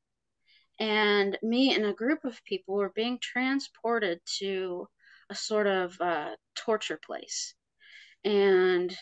And 0.78 1.38
me 1.42 1.74
and 1.74 1.86
a 1.86 1.94
group 1.94 2.24
of 2.24 2.44
people 2.44 2.74
were 2.74 2.92
being 2.94 3.18
transported 3.22 4.20
to 4.38 4.88
a 5.30 5.34
sort 5.34 5.66
of 5.66 5.98
uh, 6.00 6.30
torture 6.56 6.98
place. 7.02 7.54
And 8.24 8.94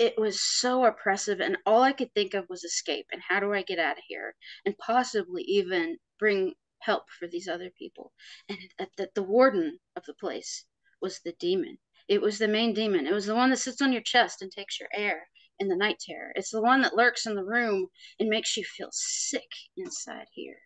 it 0.00 0.18
was 0.18 0.40
so 0.40 0.84
oppressive 0.84 1.40
and 1.40 1.56
all 1.66 1.82
i 1.82 1.92
could 1.92 2.12
think 2.14 2.34
of 2.34 2.48
was 2.48 2.64
escape 2.64 3.06
and 3.12 3.22
how 3.28 3.38
do 3.38 3.52
i 3.52 3.62
get 3.62 3.78
out 3.78 3.98
of 3.98 4.04
here 4.08 4.34
and 4.64 4.76
possibly 4.78 5.42
even 5.42 5.96
bring 6.18 6.52
help 6.80 7.04
for 7.18 7.28
these 7.28 7.48
other 7.48 7.70
people. 7.78 8.12
And 8.48 8.58
that 8.98 9.14
the 9.14 9.22
warden 9.22 9.78
of 9.96 10.04
the 10.06 10.14
place 10.14 10.64
was 11.00 11.20
the 11.20 11.34
demon. 11.38 11.78
It 12.08 12.20
was 12.20 12.38
the 12.38 12.48
main 12.48 12.74
demon. 12.74 13.06
It 13.06 13.12
was 13.12 13.26
the 13.26 13.34
one 13.34 13.50
that 13.50 13.58
sits 13.58 13.80
on 13.80 13.92
your 13.92 14.02
chest 14.02 14.42
and 14.42 14.50
takes 14.50 14.80
your 14.80 14.88
air 14.94 15.28
in 15.58 15.68
the 15.68 15.76
night 15.76 15.98
terror. 16.00 16.32
It's 16.34 16.50
the 16.50 16.62
one 16.62 16.82
that 16.82 16.96
lurks 16.96 17.26
in 17.26 17.34
the 17.34 17.44
room 17.44 17.86
and 18.18 18.28
makes 18.28 18.56
you 18.56 18.64
feel 18.64 18.88
sick 18.90 19.48
inside 19.76 20.26
here. 20.32 20.58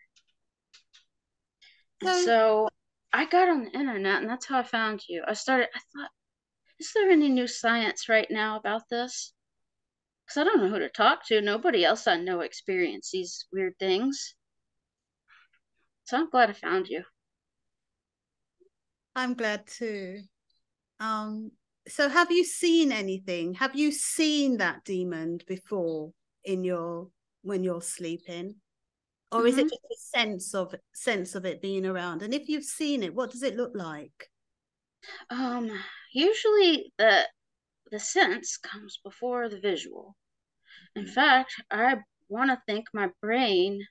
And 2.00 2.24
so 2.24 2.68
I 3.12 3.26
got 3.26 3.48
on 3.48 3.64
the 3.64 3.70
internet 3.70 4.22
and 4.22 4.30
that's 4.30 4.46
how 4.46 4.58
I 4.58 4.62
found 4.62 5.02
you. 5.08 5.22
I 5.26 5.34
started, 5.34 5.68
I 5.74 5.78
thought, 5.78 6.10
is 6.84 6.92
there 6.94 7.10
any 7.10 7.30
new 7.30 7.46
science 7.46 8.08
right 8.08 8.26
now 8.30 8.56
about 8.56 8.82
this? 8.90 9.32
Because 10.26 10.40
I 10.40 10.44
don't 10.44 10.62
know 10.62 10.68
who 10.68 10.78
to 10.78 10.90
talk 10.90 11.26
to. 11.28 11.40
Nobody 11.40 11.84
else 11.84 12.06
I 12.06 12.16
know 12.16 12.40
experience 12.40 13.10
these 13.10 13.46
weird 13.52 13.74
things. 13.78 14.34
So 16.04 16.18
I'm 16.18 16.28
glad 16.28 16.50
I 16.50 16.52
found 16.52 16.88
you. 16.88 17.02
I'm 19.16 19.34
glad 19.34 19.66
too. 19.66 20.20
Um, 21.00 21.52
so 21.88 22.08
have 22.08 22.30
you 22.30 22.44
seen 22.44 22.92
anything? 22.92 23.54
Have 23.54 23.74
you 23.74 23.90
seen 23.90 24.58
that 24.58 24.84
demon 24.84 25.40
before 25.48 26.12
in 26.44 26.64
your 26.64 27.08
when 27.42 27.64
you're 27.64 27.82
sleeping? 27.82 28.56
Or 29.32 29.40
mm-hmm. 29.40 29.48
is 29.48 29.58
it 29.58 29.66
mm-hmm. 29.66 29.68
just 29.70 30.14
a 30.14 30.18
sense 30.18 30.54
of 30.54 30.74
sense 30.92 31.34
of 31.34 31.46
it 31.46 31.62
being 31.62 31.86
around? 31.86 32.20
And 32.20 32.34
if 32.34 32.48
you've 32.48 32.64
seen 32.64 33.02
it, 33.02 33.14
what 33.14 33.30
does 33.30 33.42
it 33.42 33.56
look 33.56 33.72
like? 33.74 34.30
Um, 35.30 35.70
usually 36.12 36.92
the 36.98 37.26
the 37.90 37.98
sense 37.98 38.56
comes 38.56 38.98
before 39.04 39.48
the 39.48 39.60
visual. 39.60 40.16
In 40.96 41.04
mm-hmm. 41.04 41.12
fact, 41.12 41.54
I 41.70 41.98
want 42.28 42.50
to 42.50 42.62
think 42.66 42.86
my 42.92 43.10
brain 43.20 43.86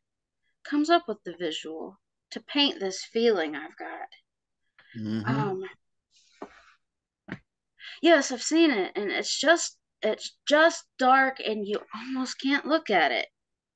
comes 0.63 0.89
up 0.89 1.07
with 1.07 1.17
the 1.23 1.35
visual 1.37 1.99
to 2.31 2.41
paint 2.41 2.79
this 2.79 3.03
feeling 3.03 3.55
I've 3.55 3.77
got. 3.77 4.07
Mm-hmm. 4.99 5.29
Um, 5.29 5.63
yes, 8.01 8.31
I've 8.31 8.43
seen 8.43 8.71
it, 8.71 8.91
and 8.95 9.11
it's 9.11 9.39
just 9.39 9.77
it's 10.01 10.35
just 10.47 10.83
dark, 10.97 11.39
and 11.39 11.65
you 11.67 11.79
almost 11.95 12.39
can't 12.41 12.65
look 12.65 12.89
at 12.89 13.11
it. 13.11 13.27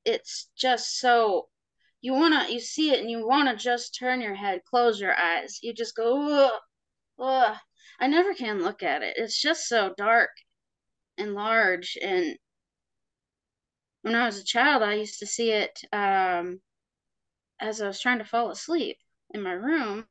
It's 0.05 0.49
just 0.57 0.99
so 0.99 1.47
you 2.01 2.13
wanna 2.13 2.47
you 2.49 2.59
see 2.59 2.91
it, 2.91 2.99
and 2.99 3.09
you 3.09 3.27
wanna 3.27 3.55
just 3.55 3.95
turn 3.97 4.21
your 4.21 4.35
head, 4.35 4.61
close 4.69 4.99
your 4.99 5.15
eyes. 5.15 5.59
You 5.61 5.73
just 5.73 5.95
go, 5.95 6.45
ugh, 6.45 6.61
ugh. 7.19 7.57
I 7.99 8.07
never 8.07 8.33
can 8.33 8.61
look 8.61 8.83
at 8.83 9.03
it. 9.03 9.15
It's 9.17 9.41
just 9.41 9.67
so 9.67 9.93
dark 9.97 10.31
and 11.17 11.33
large, 11.33 11.97
and 12.01 12.37
when 14.01 14.15
I 14.15 14.25
was 14.25 14.39
a 14.39 14.43
child, 14.43 14.83
I 14.83 14.93
used 14.95 15.19
to 15.19 15.27
see 15.27 15.51
it 15.51 15.81
um, 15.91 16.61
as 17.59 17.81
I 17.81 17.87
was 17.87 17.99
trying 17.99 18.19
to 18.19 18.25
fall 18.25 18.49
asleep 18.51 18.97
in 19.31 19.41
my 19.41 19.51
room, 19.51 20.07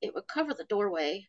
it 0.00 0.14
would 0.14 0.26
cover 0.28 0.52
the 0.52 0.64
doorway. 0.64 1.28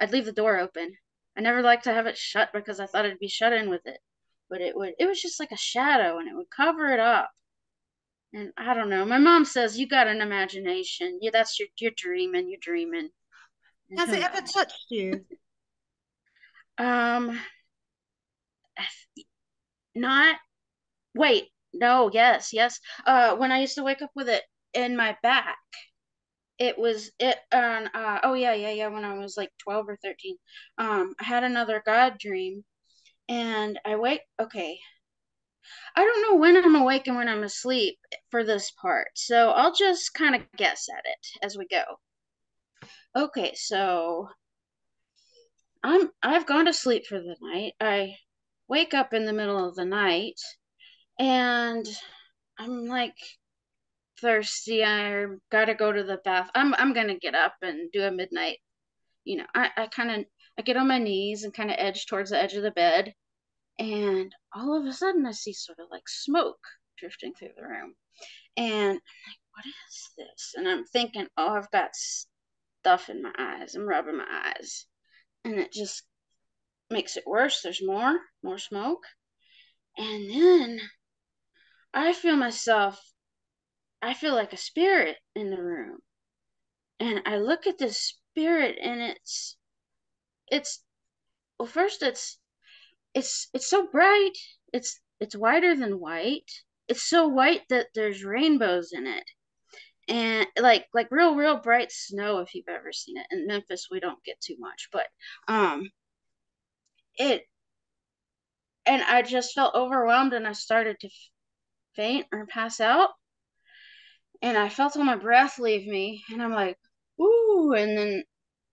I'd 0.00 0.10
leave 0.10 0.24
the 0.24 0.32
door 0.32 0.58
open. 0.58 0.96
I 1.36 1.40
never 1.40 1.62
liked 1.62 1.84
to 1.84 1.92
have 1.92 2.06
it 2.06 2.18
shut 2.18 2.52
because 2.52 2.80
I 2.80 2.86
thought 2.86 3.06
I'd 3.06 3.18
be 3.18 3.28
shut 3.28 3.52
in 3.52 3.70
with 3.70 3.86
it. 3.86 4.00
But 4.48 4.60
it 4.60 4.76
would 4.76 4.94
it 4.98 5.06
was 5.06 5.20
just 5.20 5.38
like 5.40 5.52
a 5.52 5.56
shadow 5.56 6.18
and 6.18 6.28
it 6.28 6.34
would 6.34 6.50
cover 6.50 6.88
it 6.92 7.00
up. 7.00 7.30
And 8.34 8.52
I 8.56 8.74
don't 8.74 8.90
know. 8.90 9.04
My 9.04 9.18
mom 9.18 9.44
says 9.44 9.78
you 9.78 9.86
got 9.86 10.08
an 10.08 10.20
imagination. 10.20 11.18
Yeah, 11.22 11.30
that's 11.32 11.58
your 11.58 11.68
you're 11.78 11.92
dreaming, 11.96 12.48
you're 12.50 12.58
dreaming. 12.60 13.10
Has 13.96 14.12
it 14.12 14.22
ever 14.22 14.40
touched 14.40 14.86
you? 14.90 15.24
um 16.78 17.38
not 19.94 20.36
wait, 21.14 21.48
no, 21.72 22.10
yes, 22.12 22.52
yes. 22.52 22.80
Uh, 23.06 23.36
when 23.36 23.52
I 23.52 23.60
used 23.60 23.76
to 23.76 23.82
wake 23.82 24.02
up 24.02 24.10
with 24.14 24.28
it 24.28 24.42
in 24.74 24.96
my 24.96 25.16
back, 25.22 25.58
it 26.58 26.78
was 26.78 27.10
it 27.18 27.38
on. 27.52 27.88
Uh, 27.94 28.20
oh 28.22 28.34
yeah, 28.34 28.54
yeah, 28.54 28.70
yeah. 28.70 28.88
When 28.88 29.04
I 29.04 29.14
was 29.18 29.36
like 29.36 29.50
twelve 29.58 29.88
or 29.88 29.96
thirteen, 30.02 30.36
um, 30.78 31.14
I 31.20 31.24
had 31.24 31.44
another 31.44 31.82
God 31.84 32.18
dream, 32.18 32.64
and 33.28 33.78
I 33.84 33.96
wake. 33.96 34.22
Okay, 34.40 34.78
I 35.96 36.04
don't 36.04 36.22
know 36.22 36.36
when 36.36 36.56
I'm 36.56 36.76
awake 36.76 37.06
and 37.08 37.16
when 37.16 37.28
I'm 37.28 37.42
asleep 37.42 37.98
for 38.30 38.44
this 38.44 38.70
part, 38.70 39.08
so 39.16 39.50
I'll 39.50 39.74
just 39.74 40.14
kind 40.14 40.34
of 40.36 40.42
guess 40.56 40.88
at 40.88 41.04
it 41.06 41.26
as 41.44 41.56
we 41.58 41.66
go. 41.66 41.82
Okay, 43.16 43.54
so 43.54 44.28
I'm 45.84 46.10
I've 46.22 46.46
gone 46.46 46.64
to 46.66 46.72
sleep 46.72 47.06
for 47.06 47.20
the 47.20 47.36
night. 47.40 47.74
I 47.80 48.16
wake 48.68 48.92
up 48.94 49.14
in 49.14 49.24
the 49.24 49.32
middle 49.32 49.68
of 49.68 49.76
the 49.76 49.84
night 49.84 50.40
and 51.18 51.86
I'm 52.58 52.86
like 52.86 53.16
thirsty. 54.20 54.84
I 54.84 55.26
gotta 55.50 55.74
go 55.74 55.92
to 55.92 56.02
the 56.02 56.18
bath. 56.24 56.50
I'm 56.54 56.74
I'm 56.74 56.92
gonna 56.92 57.18
get 57.18 57.34
up 57.36 57.54
and 57.62 57.90
do 57.92 58.02
a 58.02 58.10
midnight. 58.10 58.58
You 59.24 59.38
know, 59.38 59.46
I, 59.54 59.70
I 59.76 59.86
kind 59.88 60.10
of 60.10 60.26
I 60.58 60.62
get 60.62 60.76
on 60.76 60.88
my 60.88 60.98
knees 60.98 61.44
and 61.44 61.54
kind 61.54 61.70
of 61.70 61.76
edge 61.78 62.06
towards 62.06 62.30
the 62.30 62.42
edge 62.42 62.54
of 62.54 62.62
the 62.64 62.70
bed, 62.72 63.14
and 63.78 64.34
all 64.54 64.76
of 64.80 64.86
a 64.86 64.92
sudden 64.92 65.26
I 65.26 65.32
see 65.32 65.52
sort 65.52 65.78
of 65.80 65.86
like 65.90 66.08
smoke 66.08 66.60
drifting 66.98 67.34
through 67.34 67.50
the 67.56 67.66
room, 67.66 67.94
and 68.56 68.88
I'm 68.88 68.92
like, 68.94 69.40
what 69.54 69.66
is 69.66 70.10
this? 70.18 70.54
And 70.56 70.68
I'm 70.68 70.84
thinking, 70.86 71.26
oh, 71.36 71.50
I've 71.54 71.70
got 71.70 71.90
stuff 72.84 73.08
in 73.08 73.22
my 73.22 73.32
eyes. 73.38 73.74
I'm 73.74 73.88
rubbing 73.88 74.18
my 74.18 74.52
eyes, 74.58 74.84
and 75.42 75.54
it 75.54 75.72
just 75.72 76.02
makes 76.90 77.16
it 77.16 77.24
worse. 77.26 77.62
There's 77.62 77.82
more, 77.82 78.18
more 78.42 78.58
smoke, 78.58 79.04
and 79.96 80.30
then 80.30 80.80
I 81.94 82.12
feel 82.12 82.36
myself, 82.36 83.00
I 84.02 84.12
feel 84.12 84.34
like 84.34 84.52
a 84.52 84.58
spirit 84.58 85.16
in 85.34 85.50
the 85.50 85.62
room. 85.62 86.00
And 87.00 87.22
I 87.24 87.38
look 87.38 87.66
at 87.66 87.78
this 87.78 88.14
spirit 88.30 88.76
and 88.82 89.00
it's, 89.00 89.56
it's, 90.48 90.82
well, 91.58 91.68
first 91.68 92.02
it's, 92.02 92.38
it's, 93.14 93.48
it's 93.54 93.70
so 93.70 93.86
bright. 93.86 94.36
It's, 94.72 95.00
it's 95.20 95.36
whiter 95.36 95.74
than 95.74 96.00
white. 96.00 96.50
It's 96.88 97.08
so 97.08 97.28
white 97.28 97.62
that 97.70 97.86
there's 97.94 98.24
rainbows 98.24 98.90
in 98.92 99.06
it. 99.06 99.24
And 100.08 100.46
like, 100.58 100.86
like 100.92 101.08
real, 101.10 101.34
real 101.34 101.58
bright 101.58 101.90
snow, 101.90 102.40
if 102.40 102.54
you've 102.54 102.68
ever 102.68 102.92
seen 102.92 103.16
it. 103.16 103.26
In 103.30 103.46
Memphis, 103.46 103.88
we 103.90 104.00
don't 104.00 104.22
get 104.24 104.40
too 104.40 104.56
much, 104.58 104.88
but, 104.92 105.06
um, 105.48 105.90
it, 107.16 107.42
and 108.86 109.02
I 109.02 109.22
just 109.22 109.54
felt 109.54 109.74
overwhelmed 109.74 110.32
and 110.34 110.46
I 110.46 110.52
started 110.52 110.98
to 111.00 111.08
faint 111.96 112.26
or 112.32 112.46
pass 112.46 112.80
out. 112.80 113.10
And 114.42 114.58
I 114.58 114.68
felt 114.68 114.96
all 114.96 115.04
my 115.04 115.16
breath 115.16 115.58
leave 115.58 115.86
me, 115.86 116.22
and 116.30 116.42
I'm 116.42 116.52
like, 116.52 116.76
ooh. 117.20 117.72
And 117.72 117.96
then 117.96 118.24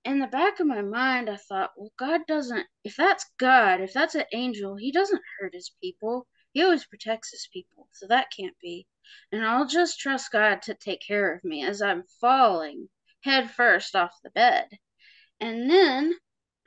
in 0.04 0.20
the 0.20 0.28
back 0.28 0.60
of 0.60 0.68
my 0.68 0.82
mind, 0.82 1.30
I 1.30 1.38
thought, 1.38 1.72
well, 1.78 1.92
God 1.98 2.22
doesn't, 2.28 2.66
if 2.84 2.96
that's 2.98 3.26
God, 3.40 3.80
if 3.80 3.94
that's 3.94 4.16
an 4.16 4.26
angel, 4.34 4.76
he 4.76 4.92
doesn't 4.92 5.22
hurt 5.40 5.54
his 5.54 5.72
people. 5.82 6.28
He 6.52 6.64
always 6.64 6.86
protects 6.86 7.32
his 7.32 7.48
people. 7.54 7.88
So 7.94 8.08
that 8.08 8.28
can't 8.36 8.56
be. 8.62 8.86
And 9.32 9.46
I'll 9.46 9.68
just 9.68 10.00
trust 10.00 10.32
God 10.32 10.62
to 10.64 10.74
take 10.74 11.02
care 11.06 11.34
of 11.34 11.44
me 11.44 11.66
as 11.66 11.82
I'm 11.82 12.04
falling 12.20 12.90
head 13.24 13.52
first 13.52 13.96
off 13.96 14.12
the 14.24 14.30
bed. 14.32 14.68
And 15.40 15.70
then 15.70 16.14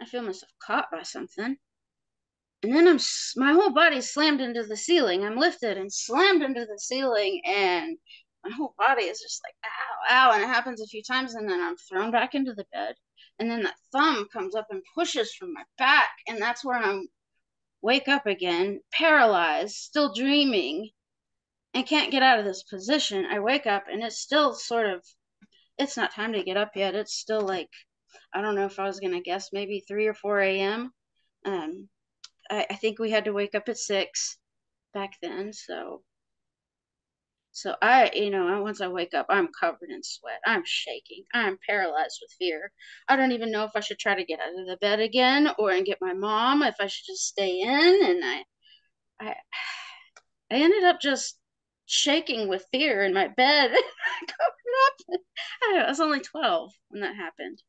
I 0.00 0.06
feel 0.06 0.22
myself 0.22 0.52
caught 0.62 0.90
by 0.90 1.02
something. 1.02 1.56
And 2.62 2.74
then 2.74 2.88
I'm, 2.88 2.98
my 3.36 3.52
whole 3.52 3.70
body 3.70 4.00
slammed 4.00 4.40
into 4.40 4.62
the 4.62 4.76
ceiling. 4.76 5.24
I'm 5.24 5.36
lifted 5.36 5.76
and 5.76 5.92
slammed 5.92 6.42
into 6.42 6.64
the 6.64 6.78
ceiling, 6.78 7.42
and 7.44 7.98
my 8.42 8.50
whole 8.50 8.74
body 8.78 9.02
is 9.02 9.20
just 9.20 9.42
like, 9.44 9.54
ow, 9.64 10.30
ow. 10.30 10.32
And 10.34 10.42
it 10.42 10.46
happens 10.46 10.80
a 10.80 10.86
few 10.86 11.02
times, 11.02 11.34
and 11.34 11.48
then 11.48 11.60
I'm 11.60 11.76
thrown 11.76 12.10
back 12.10 12.34
into 12.34 12.54
the 12.54 12.66
bed 12.72 12.94
and 13.38 13.50
then 13.50 13.62
that 13.62 13.74
thumb 13.92 14.26
comes 14.32 14.54
up 14.54 14.66
and 14.70 14.82
pushes 14.94 15.34
from 15.34 15.52
my 15.52 15.62
back 15.78 16.10
and 16.28 16.40
that's 16.40 16.64
where 16.64 16.78
i'm 16.78 17.06
wake 17.82 18.08
up 18.08 18.26
again 18.26 18.80
paralyzed 18.92 19.74
still 19.74 20.14
dreaming 20.14 20.88
and 21.74 21.86
can't 21.86 22.10
get 22.10 22.22
out 22.22 22.38
of 22.38 22.44
this 22.44 22.62
position 22.62 23.26
i 23.26 23.38
wake 23.38 23.66
up 23.66 23.84
and 23.90 24.02
it's 24.02 24.18
still 24.18 24.54
sort 24.54 24.86
of 24.86 25.02
it's 25.78 25.96
not 25.96 26.14
time 26.14 26.32
to 26.32 26.44
get 26.44 26.56
up 26.56 26.70
yet 26.76 26.94
it's 26.94 27.14
still 27.14 27.40
like 27.40 27.70
i 28.34 28.40
don't 28.40 28.54
know 28.54 28.66
if 28.66 28.78
i 28.78 28.84
was 28.84 29.00
to 29.00 29.20
guess 29.20 29.50
maybe 29.52 29.84
3 29.86 30.06
or 30.06 30.14
4 30.14 30.40
a.m 30.40 30.92
um 31.44 31.88
I, 32.50 32.66
I 32.70 32.74
think 32.76 32.98
we 32.98 33.10
had 33.10 33.24
to 33.24 33.32
wake 33.32 33.54
up 33.54 33.68
at 33.68 33.78
6 33.78 34.38
back 34.92 35.12
then 35.22 35.52
so 35.52 36.02
so 37.56 37.76
I, 37.80 38.10
you 38.12 38.30
know, 38.30 38.60
once 38.62 38.80
I 38.80 38.88
wake 38.88 39.14
up, 39.14 39.26
I'm 39.28 39.48
covered 39.60 39.88
in 39.88 40.02
sweat. 40.02 40.40
I'm 40.44 40.64
shaking. 40.66 41.22
I'm 41.32 41.56
paralyzed 41.64 42.18
with 42.20 42.32
fear. 42.36 42.72
I 43.08 43.14
don't 43.14 43.30
even 43.30 43.52
know 43.52 43.62
if 43.62 43.70
I 43.76 43.80
should 43.80 44.00
try 44.00 44.16
to 44.16 44.24
get 44.24 44.40
out 44.40 44.58
of 44.58 44.66
the 44.66 44.76
bed 44.80 44.98
again 44.98 45.48
or 45.56 45.70
and 45.70 45.86
get 45.86 45.98
my 46.00 46.14
mom, 46.14 46.64
if 46.64 46.74
I 46.80 46.88
should 46.88 47.06
just 47.06 47.28
stay 47.28 47.60
in. 47.60 47.70
And 47.70 48.24
I, 48.24 48.44
I, 49.20 49.26
I 50.50 50.54
ended 50.56 50.82
up 50.82 51.00
just 51.00 51.38
shaking 51.86 52.48
with 52.48 52.66
fear 52.72 53.04
in 53.04 53.14
my 53.14 53.28
bed. 53.28 53.70
covered 54.20 55.14
up. 55.14 55.20
I, 55.62 55.88
was 55.88 56.00
only 56.00 56.20
12 56.20 56.72
when 56.88 57.02
that 57.02 57.14
happened. 57.14 57.62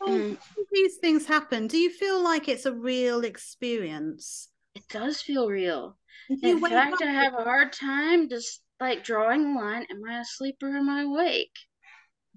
Oh, 0.00 0.36
these 0.72 0.96
things 0.96 1.26
happen. 1.26 1.66
Do 1.66 1.76
you 1.76 1.90
feel 1.90 2.22
like 2.22 2.48
it's 2.48 2.64
a 2.64 2.72
real 2.72 3.22
experience? 3.22 4.48
It 4.74 4.88
does 4.88 5.20
feel 5.20 5.48
real. 5.48 5.98
In 6.42 6.60
fact, 6.60 7.02
I 7.02 7.10
have 7.10 7.34
a 7.34 7.44
hard 7.44 7.72
time 7.72 8.28
just 8.28 8.62
like 8.80 9.04
drawing 9.04 9.44
a 9.44 9.58
line. 9.58 9.86
Am 9.90 10.00
I 10.08 10.20
asleep 10.20 10.56
or 10.62 10.68
am 10.68 10.88
I 10.88 11.02
awake? 11.02 11.54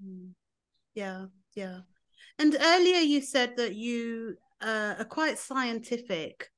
Hmm. 0.02 0.32
Yeah, 0.94 1.28
yeah. 1.56 1.80
And 2.38 2.56
earlier 2.60 3.00
you 3.00 3.22
said 3.22 3.58
that 3.58 3.76
you 3.76 4.36
uh, 4.62 4.96
are 5.00 5.06
quite 5.06 5.38
scientific. 5.38 6.50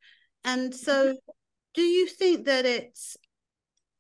And 0.44 0.74
so 0.74 1.08
mm-hmm. 1.08 1.32
do 1.74 1.82
you 1.82 2.08
think 2.08 2.46
that 2.46 2.66
it's 2.66 3.18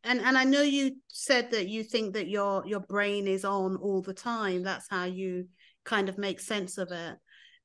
and 0.05 0.21
and 0.21 0.37
I 0.37 0.43
know 0.43 0.61
you 0.61 0.97
said 1.07 1.51
that 1.51 1.67
you 1.67 1.83
think 1.83 2.13
that 2.13 2.27
your 2.27 2.63
your 2.65 2.81
brain 2.81 3.27
is 3.27 3.43
on 3.43 3.75
all 3.77 4.01
the 4.01 4.13
time. 4.13 4.63
That's 4.63 4.87
how 4.89 5.05
you 5.05 5.47
kind 5.83 6.09
of 6.09 6.17
make 6.17 6.39
sense 6.39 6.77
of 6.77 6.91
it. 6.91 7.15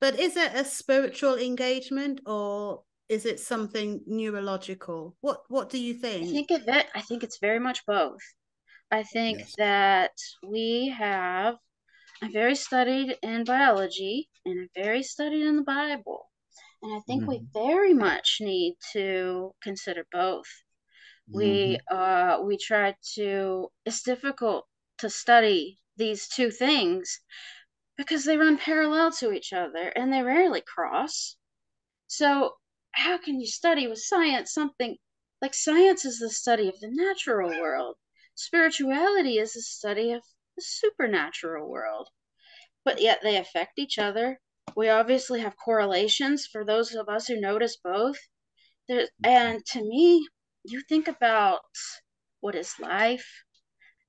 But 0.00 0.18
is 0.18 0.36
it 0.36 0.54
a 0.54 0.64
spiritual 0.64 1.36
engagement 1.36 2.20
or 2.26 2.82
is 3.08 3.26
it 3.26 3.40
something 3.40 4.00
neurological? 4.06 5.16
What 5.20 5.42
What 5.48 5.68
do 5.68 5.78
you 5.78 5.94
think? 5.94 6.28
I 6.28 6.30
think 6.30 6.50
of 6.50 6.62
it. 6.66 6.86
I 6.94 7.02
think 7.02 7.22
it's 7.22 7.38
very 7.40 7.58
much 7.58 7.84
both. 7.86 8.20
I 8.90 9.02
think 9.02 9.40
yes. 9.40 9.54
that 9.58 10.12
we 10.46 10.94
have. 10.96 11.56
I'm 12.22 12.32
very 12.32 12.54
studied 12.54 13.16
in 13.22 13.44
biology 13.44 14.28
and 14.44 14.60
I'm 14.60 14.82
very 14.84 15.02
studied 15.02 15.46
in 15.46 15.56
the 15.56 15.62
Bible, 15.62 16.26
and 16.82 16.94
I 16.94 17.00
think 17.06 17.22
mm-hmm. 17.22 17.30
we 17.30 17.40
very 17.54 17.94
much 17.94 18.38
need 18.40 18.76
to 18.92 19.54
consider 19.62 20.06
both. 20.12 20.48
Mm-hmm. 21.30 21.38
We 21.38 21.78
uh 21.90 22.38
we 22.44 22.56
try 22.56 22.96
to. 23.14 23.68
It's 23.84 24.02
difficult 24.02 24.66
to 24.98 25.10
study 25.10 25.78
these 25.96 26.28
two 26.28 26.50
things 26.50 27.20
because 27.96 28.24
they 28.24 28.36
run 28.36 28.58
parallel 28.58 29.12
to 29.12 29.32
each 29.32 29.52
other 29.52 29.88
and 29.96 30.12
they 30.12 30.22
rarely 30.22 30.62
cross. 30.62 31.36
So 32.06 32.54
how 32.92 33.18
can 33.18 33.40
you 33.40 33.46
study 33.46 33.86
with 33.86 33.98
science 33.98 34.52
something 34.52 34.96
like 35.40 35.54
science 35.54 36.04
is 36.04 36.18
the 36.18 36.30
study 36.30 36.68
of 36.68 36.78
the 36.80 36.90
natural 36.90 37.50
world 37.60 37.96
spirituality 38.34 39.38
is 39.38 39.52
the 39.52 39.62
study 39.62 40.12
of 40.12 40.22
the 40.56 40.62
supernatural 40.62 41.68
world 41.68 42.08
but 42.84 43.00
yet 43.00 43.20
they 43.22 43.36
affect 43.36 43.78
each 43.78 43.98
other 43.98 44.40
we 44.76 44.88
obviously 44.88 45.40
have 45.40 45.56
correlations 45.56 46.46
for 46.46 46.64
those 46.64 46.94
of 46.94 47.08
us 47.08 47.26
who 47.26 47.40
notice 47.40 47.76
both 47.76 48.18
there, 48.88 49.08
and 49.22 49.64
to 49.66 49.80
me 49.80 50.26
you 50.64 50.82
think 50.88 51.08
about 51.08 51.60
what 52.40 52.54
is 52.54 52.74
life 52.80 53.44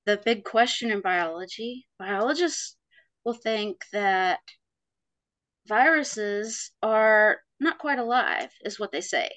the 0.04 0.20
big 0.24 0.44
question 0.44 0.90
in 0.90 1.00
biology 1.00 1.86
biologists 1.98 2.76
will 3.24 3.34
think 3.34 3.84
that 3.92 4.40
viruses 5.66 6.70
are 6.82 7.38
not 7.60 7.78
quite 7.78 7.98
alive, 7.98 8.50
is 8.64 8.78
what 8.78 8.92
they 8.92 9.00
say. 9.00 9.30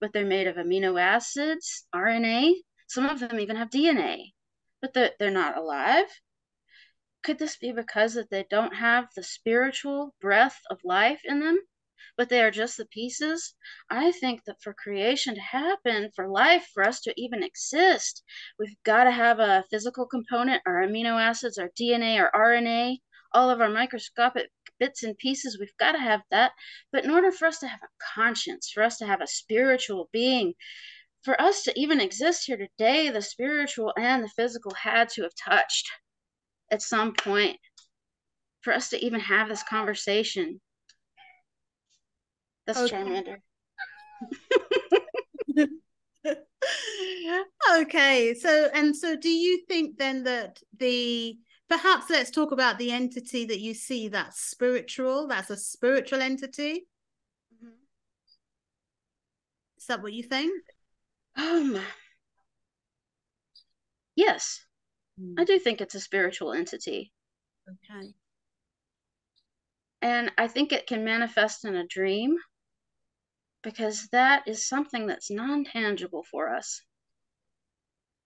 But 0.00 0.12
they're 0.12 0.26
made 0.26 0.46
of 0.46 0.56
amino 0.56 1.00
acids, 1.00 1.86
RNA, 1.94 2.52
some 2.88 3.06
of 3.06 3.20
them 3.20 3.38
even 3.38 3.56
have 3.56 3.70
DNA, 3.70 4.32
but 4.80 4.92
they're, 4.94 5.12
they're 5.18 5.30
not 5.30 5.56
alive. 5.56 6.06
Could 7.22 7.38
this 7.38 7.56
be 7.58 7.70
because 7.70 8.14
that 8.14 8.30
they 8.30 8.46
don't 8.50 8.74
have 8.74 9.08
the 9.14 9.22
spiritual 9.22 10.14
breath 10.20 10.58
of 10.70 10.80
life 10.84 11.20
in 11.24 11.40
them, 11.40 11.58
but 12.16 12.28
they 12.28 12.40
are 12.40 12.50
just 12.50 12.76
the 12.76 12.86
pieces? 12.86 13.54
I 13.90 14.12
think 14.12 14.44
that 14.44 14.60
for 14.62 14.74
creation 14.74 15.34
to 15.34 15.40
happen, 15.40 16.10
for 16.14 16.28
life, 16.28 16.68
for 16.72 16.86
us 16.86 17.00
to 17.02 17.14
even 17.16 17.42
exist, 17.42 18.22
we've 18.58 18.76
got 18.84 19.04
to 19.04 19.10
have 19.10 19.38
a 19.38 19.64
physical 19.70 20.06
component, 20.06 20.62
our 20.66 20.82
amino 20.82 21.20
acids, 21.20 21.58
our 21.58 21.70
DNA, 21.78 22.20
our 22.20 22.30
RNA, 22.32 22.98
all 23.32 23.50
of 23.50 23.60
our 23.60 23.68
microscopic 23.68 24.50
bits 24.78 25.02
and 25.02 25.16
pieces. 25.18 25.58
We've 25.58 25.76
got 25.78 25.92
to 25.92 25.98
have 25.98 26.22
that. 26.30 26.52
But 26.92 27.04
in 27.04 27.10
order 27.10 27.30
for 27.30 27.46
us 27.46 27.58
to 27.60 27.68
have 27.68 27.80
a 27.82 28.04
conscience, 28.14 28.70
for 28.72 28.82
us 28.82 28.98
to 28.98 29.06
have 29.06 29.20
a 29.20 29.26
spiritual 29.26 30.08
being, 30.12 30.54
for 31.22 31.40
us 31.40 31.62
to 31.64 31.78
even 31.78 32.00
exist 32.00 32.46
here 32.46 32.56
today, 32.56 33.10
the 33.10 33.22
spiritual 33.22 33.92
and 33.96 34.24
the 34.24 34.28
physical 34.28 34.72
had 34.74 35.10
to 35.10 35.22
have 35.22 35.34
touched 35.34 35.88
at 36.70 36.82
some 36.82 37.12
point 37.12 37.58
for 38.62 38.72
us 38.72 38.88
to 38.90 39.04
even 39.04 39.20
have 39.20 39.48
this 39.48 39.62
conversation. 39.62 40.60
That's 42.74 42.92
okay. 42.92 42.96
Charmander. 42.96 43.36
okay, 47.80 48.34
so 48.34 48.68
and 48.74 48.94
so 48.96 49.16
do 49.16 49.28
you 49.28 49.64
think 49.66 49.98
then 49.98 50.24
that 50.24 50.60
the 50.78 51.38
perhaps 51.70 52.10
let's 52.10 52.30
talk 52.30 52.52
about 52.52 52.78
the 52.78 52.90
entity 52.90 53.46
that 53.46 53.60
you 53.60 53.72
see 53.72 54.08
that's 54.08 54.40
spiritual 54.40 55.28
that's 55.28 55.50
a 55.50 55.56
spiritual 55.56 56.20
entity 56.20 56.86
mm-hmm. 57.54 57.68
is 59.78 59.86
that 59.86 60.02
what 60.02 60.12
you 60.12 60.24
think 60.24 60.52
um 61.36 61.80
yes 64.16 64.64
mm. 65.18 65.34
i 65.38 65.44
do 65.44 65.60
think 65.60 65.80
it's 65.80 65.94
a 65.94 66.00
spiritual 66.00 66.52
entity 66.52 67.12
okay 67.68 68.08
and 70.02 70.32
i 70.36 70.48
think 70.48 70.72
it 70.72 70.88
can 70.88 71.04
manifest 71.04 71.64
in 71.64 71.76
a 71.76 71.86
dream 71.86 72.36
because 73.62 74.08
that 74.08 74.46
is 74.46 74.66
something 74.66 75.06
that's 75.06 75.30
non-tangible 75.30 76.24
for 76.24 76.54
us 76.54 76.82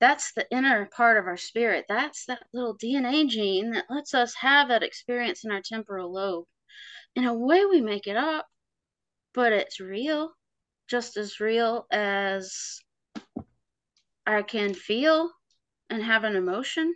that's 0.04 0.32
the 0.32 0.46
inner 0.50 0.86
part 0.94 1.16
of 1.16 1.26
our 1.26 1.36
spirit. 1.36 1.86
That's 1.88 2.26
that 2.26 2.42
little 2.52 2.76
DNA 2.76 3.26
gene 3.26 3.70
that 3.70 3.86
lets 3.88 4.12
us 4.12 4.34
have 4.34 4.68
that 4.68 4.82
experience 4.82 5.44
in 5.44 5.50
our 5.50 5.62
temporal 5.62 6.12
lobe. 6.12 6.44
In 7.16 7.24
a 7.24 7.32
way, 7.32 7.64
we 7.64 7.80
make 7.80 8.06
it 8.06 8.16
up, 8.16 8.46
but 9.32 9.52
it's 9.52 9.80
real, 9.80 10.32
just 10.88 11.16
as 11.16 11.40
real 11.40 11.86
as 11.90 12.80
I 14.26 14.42
can 14.42 14.74
feel 14.74 15.30
and 15.88 16.02
have 16.02 16.24
an 16.24 16.36
emotion. 16.36 16.94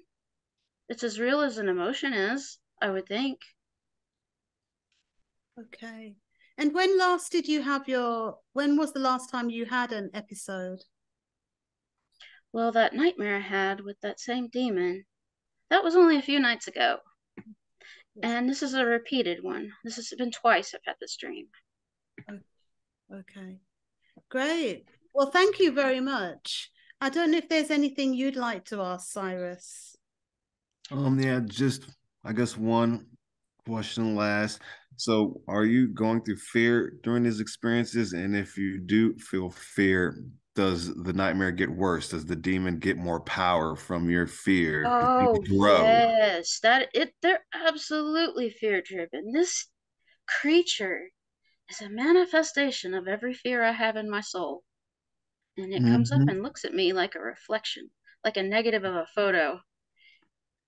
It's 0.90 1.02
as 1.02 1.20
real 1.20 1.40
as 1.40 1.58
an 1.58 1.68
emotion 1.68 2.12
is, 2.12 2.58
I 2.82 2.90
would 2.90 3.06
think. 3.06 3.38
Okay. 5.58 6.16
And 6.58 6.74
when 6.74 6.98
last 6.98 7.30
did 7.30 7.46
you 7.46 7.62
have 7.62 7.88
your, 7.88 8.38
when 8.52 8.76
was 8.76 8.92
the 8.92 8.98
last 8.98 9.30
time 9.30 9.48
you 9.48 9.64
had 9.64 9.92
an 9.92 10.10
episode? 10.12 10.80
Well, 12.52 12.72
that 12.72 12.94
nightmare 12.94 13.36
I 13.36 13.40
had 13.40 13.80
with 13.80 14.00
that 14.00 14.18
same 14.18 14.48
demon, 14.48 15.04
that 15.70 15.84
was 15.84 15.94
only 15.94 16.16
a 16.16 16.22
few 16.22 16.40
nights 16.40 16.66
ago. 16.66 16.98
And 18.22 18.48
this 18.48 18.64
is 18.64 18.74
a 18.74 18.84
repeated 18.84 19.44
one. 19.44 19.70
This 19.84 19.94
has 19.96 20.12
been 20.18 20.32
twice 20.32 20.74
I've 20.74 20.80
had 20.84 20.96
this 21.00 21.16
dream. 21.16 21.46
Okay. 23.14 23.60
Great. 24.28 24.86
Well, 25.14 25.30
thank 25.30 25.60
you 25.60 25.70
very 25.70 26.00
much. 26.00 26.70
I 27.00 27.10
don't 27.10 27.30
know 27.30 27.38
if 27.38 27.48
there's 27.48 27.70
anything 27.70 28.12
you'd 28.12 28.34
like 28.34 28.64
to 28.66 28.80
ask 28.80 29.12
Cyrus. 29.12 29.94
Um, 30.90 31.20
yeah, 31.20 31.40
just 31.44 31.84
I 32.24 32.32
guess 32.32 32.56
one 32.56 33.06
question 33.68 34.16
last. 34.16 34.60
So, 34.96 35.40
are 35.46 35.64
you 35.64 35.88
going 35.88 36.22
through 36.22 36.38
fear 36.38 36.94
during 37.02 37.22
these 37.22 37.40
experiences? 37.40 38.14
And 38.14 38.34
if 38.34 38.56
you 38.56 38.78
do 38.78 39.16
feel 39.18 39.50
fear, 39.50 40.16
does 40.56 40.92
the 41.04 41.12
nightmare 41.12 41.52
get 41.52 41.70
worse? 41.70 42.08
Does 42.08 42.26
the 42.26 42.34
demon 42.34 42.80
get 42.80 42.96
more 42.96 43.20
power 43.20 43.76
from 43.76 44.10
your 44.10 44.26
fear? 44.26 44.84
Oh, 44.86 45.40
yes. 45.46 46.58
That 46.64 46.88
it 46.94 47.14
they're 47.22 47.44
absolutely 47.54 48.50
fear 48.50 48.82
driven. 48.82 49.30
This 49.32 49.68
creature 50.26 51.10
is 51.70 51.80
a 51.80 51.88
manifestation 51.88 52.94
of 52.94 53.06
every 53.06 53.34
fear 53.34 53.62
I 53.62 53.72
have 53.72 53.96
in 53.96 54.10
my 54.10 54.20
soul. 54.20 54.64
And 55.56 55.72
it 55.72 55.82
mm-hmm. 55.82 55.92
comes 55.92 56.10
up 56.10 56.20
mm-hmm. 56.20 56.28
and 56.28 56.42
looks 56.42 56.64
at 56.64 56.74
me 56.74 56.92
like 56.92 57.14
a 57.14 57.20
reflection, 57.20 57.90
like 58.24 58.36
a 58.36 58.42
negative 58.42 58.82
of 58.84 58.94
a 58.94 59.06
photo. 59.14 59.60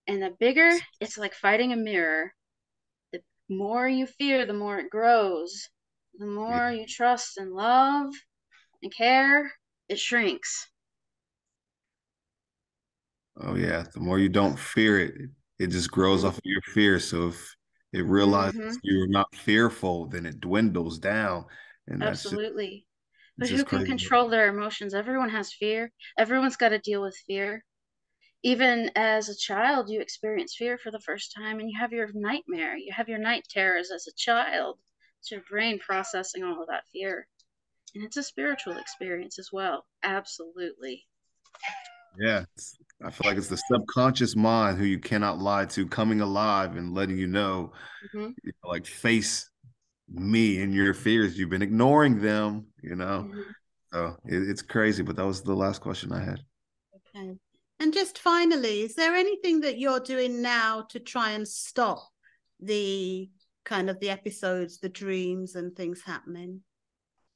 And 0.06 0.22
the 0.22 0.30
bigger, 0.38 0.70
it's 1.00 1.18
like 1.18 1.34
fighting 1.34 1.72
a 1.72 1.76
mirror. 1.76 2.32
The 3.50 3.56
more 3.56 3.88
you 3.88 4.06
fear, 4.06 4.46
the 4.46 4.52
more 4.52 4.78
it 4.78 4.90
grows. 4.90 5.68
The 6.14 6.26
more 6.26 6.70
you 6.70 6.86
trust 6.86 7.36
and 7.36 7.52
love 7.52 8.14
and 8.80 8.94
care, 8.94 9.50
it 9.88 9.98
shrinks. 9.98 10.68
Oh 13.40 13.56
yeah, 13.56 13.86
the 13.92 13.98
more 13.98 14.20
you 14.20 14.28
don't 14.28 14.56
fear 14.56 15.00
it, 15.00 15.14
it 15.58 15.66
just 15.66 15.90
grows 15.90 16.24
off 16.24 16.36
of 16.38 16.44
your 16.44 16.62
fear. 16.62 17.00
So 17.00 17.28
if 17.28 17.56
it 17.92 18.04
realizes 18.04 18.60
mm-hmm. 18.60 18.76
you're 18.84 19.08
not 19.08 19.34
fearful, 19.34 20.06
then 20.06 20.26
it 20.26 20.40
dwindles 20.40 21.00
down. 21.00 21.46
And 21.88 22.04
absolutely. 22.04 22.86
Just, 23.40 23.50
but 23.50 23.58
who 23.58 23.64
can 23.64 23.84
control 23.84 24.28
their 24.28 24.46
emotions? 24.46 24.94
Everyone 24.94 25.30
has 25.30 25.52
fear. 25.52 25.90
Everyone's 26.16 26.56
got 26.56 26.68
to 26.68 26.78
deal 26.78 27.02
with 27.02 27.16
fear. 27.26 27.64
Even 28.42 28.90
as 28.96 29.28
a 29.28 29.36
child, 29.36 29.90
you 29.90 30.00
experience 30.00 30.54
fear 30.56 30.78
for 30.78 30.90
the 30.90 31.00
first 31.00 31.34
time, 31.34 31.60
and 31.60 31.68
you 31.70 31.78
have 31.78 31.92
your 31.92 32.08
nightmare. 32.14 32.76
You 32.76 32.92
have 32.92 33.08
your 33.08 33.18
night 33.18 33.46
terrors 33.50 33.90
as 33.90 34.06
a 34.06 34.14
child. 34.16 34.78
It's 35.20 35.30
your 35.30 35.42
brain 35.48 35.78
processing 35.78 36.42
all 36.42 36.62
of 36.62 36.68
that 36.68 36.84
fear. 36.92 37.26
And 37.94 38.04
it's 38.04 38.16
a 38.16 38.22
spiritual 38.22 38.78
experience 38.78 39.38
as 39.38 39.50
well. 39.52 39.84
Absolutely. 40.02 41.06
Yeah. 42.18 42.44
I 43.04 43.10
feel 43.10 43.30
like 43.30 43.38
it's 43.38 43.48
the 43.48 43.60
subconscious 43.70 44.36
mind 44.36 44.78
who 44.78 44.84
you 44.84 44.98
cannot 44.98 45.38
lie 45.38 45.66
to 45.66 45.86
coming 45.86 46.20
alive 46.20 46.76
and 46.76 46.94
letting 46.94 47.18
you 47.18 47.26
know, 47.26 47.72
mm-hmm. 48.14 48.30
you 48.42 48.52
know 48.62 48.70
like 48.70 48.86
face 48.86 49.50
me 50.08 50.62
and 50.62 50.74
your 50.74 50.94
fears. 50.94 51.38
You've 51.38 51.50
been 51.50 51.62
ignoring 51.62 52.20
them, 52.20 52.66
you 52.82 52.94
know. 52.96 53.28
Mm-hmm. 53.28 53.40
So 53.92 54.16
it, 54.26 54.48
it's 54.48 54.62
crazy, 54.62 55.02
but 55.02 55.16
that 55.16 55.26
was 55.26 55.42
the 55.42 55.54
last 55.54 55.80
question 55.80 56.12
I 56.12 56.20
had. 56.20 56.40
Okay. 57.14 57.36
And 57.80 57.94
just 57.94 58.18
finally, 58.18 58.82
is 58.82 58.94
there 58.94 59.14
anything 59.14 59.60
that 59.60 59.78
you're 59.78 60.00
doing 60.00 60.42
now 60.42 60.82
to 60.90 61.00
try 61.00 61.30
and 61.30 61.48
stop 61.48 62.10
the 62.60 63.30
kind 63.64 63.88
of 63.88 63.98
the 64.00 64.10
episodes, 64.10 64.80
the 64.80 64.90
dreams 64.90 65.54
and 65.54 65.74
things 65.74 66.02
happening? 66.02 66.60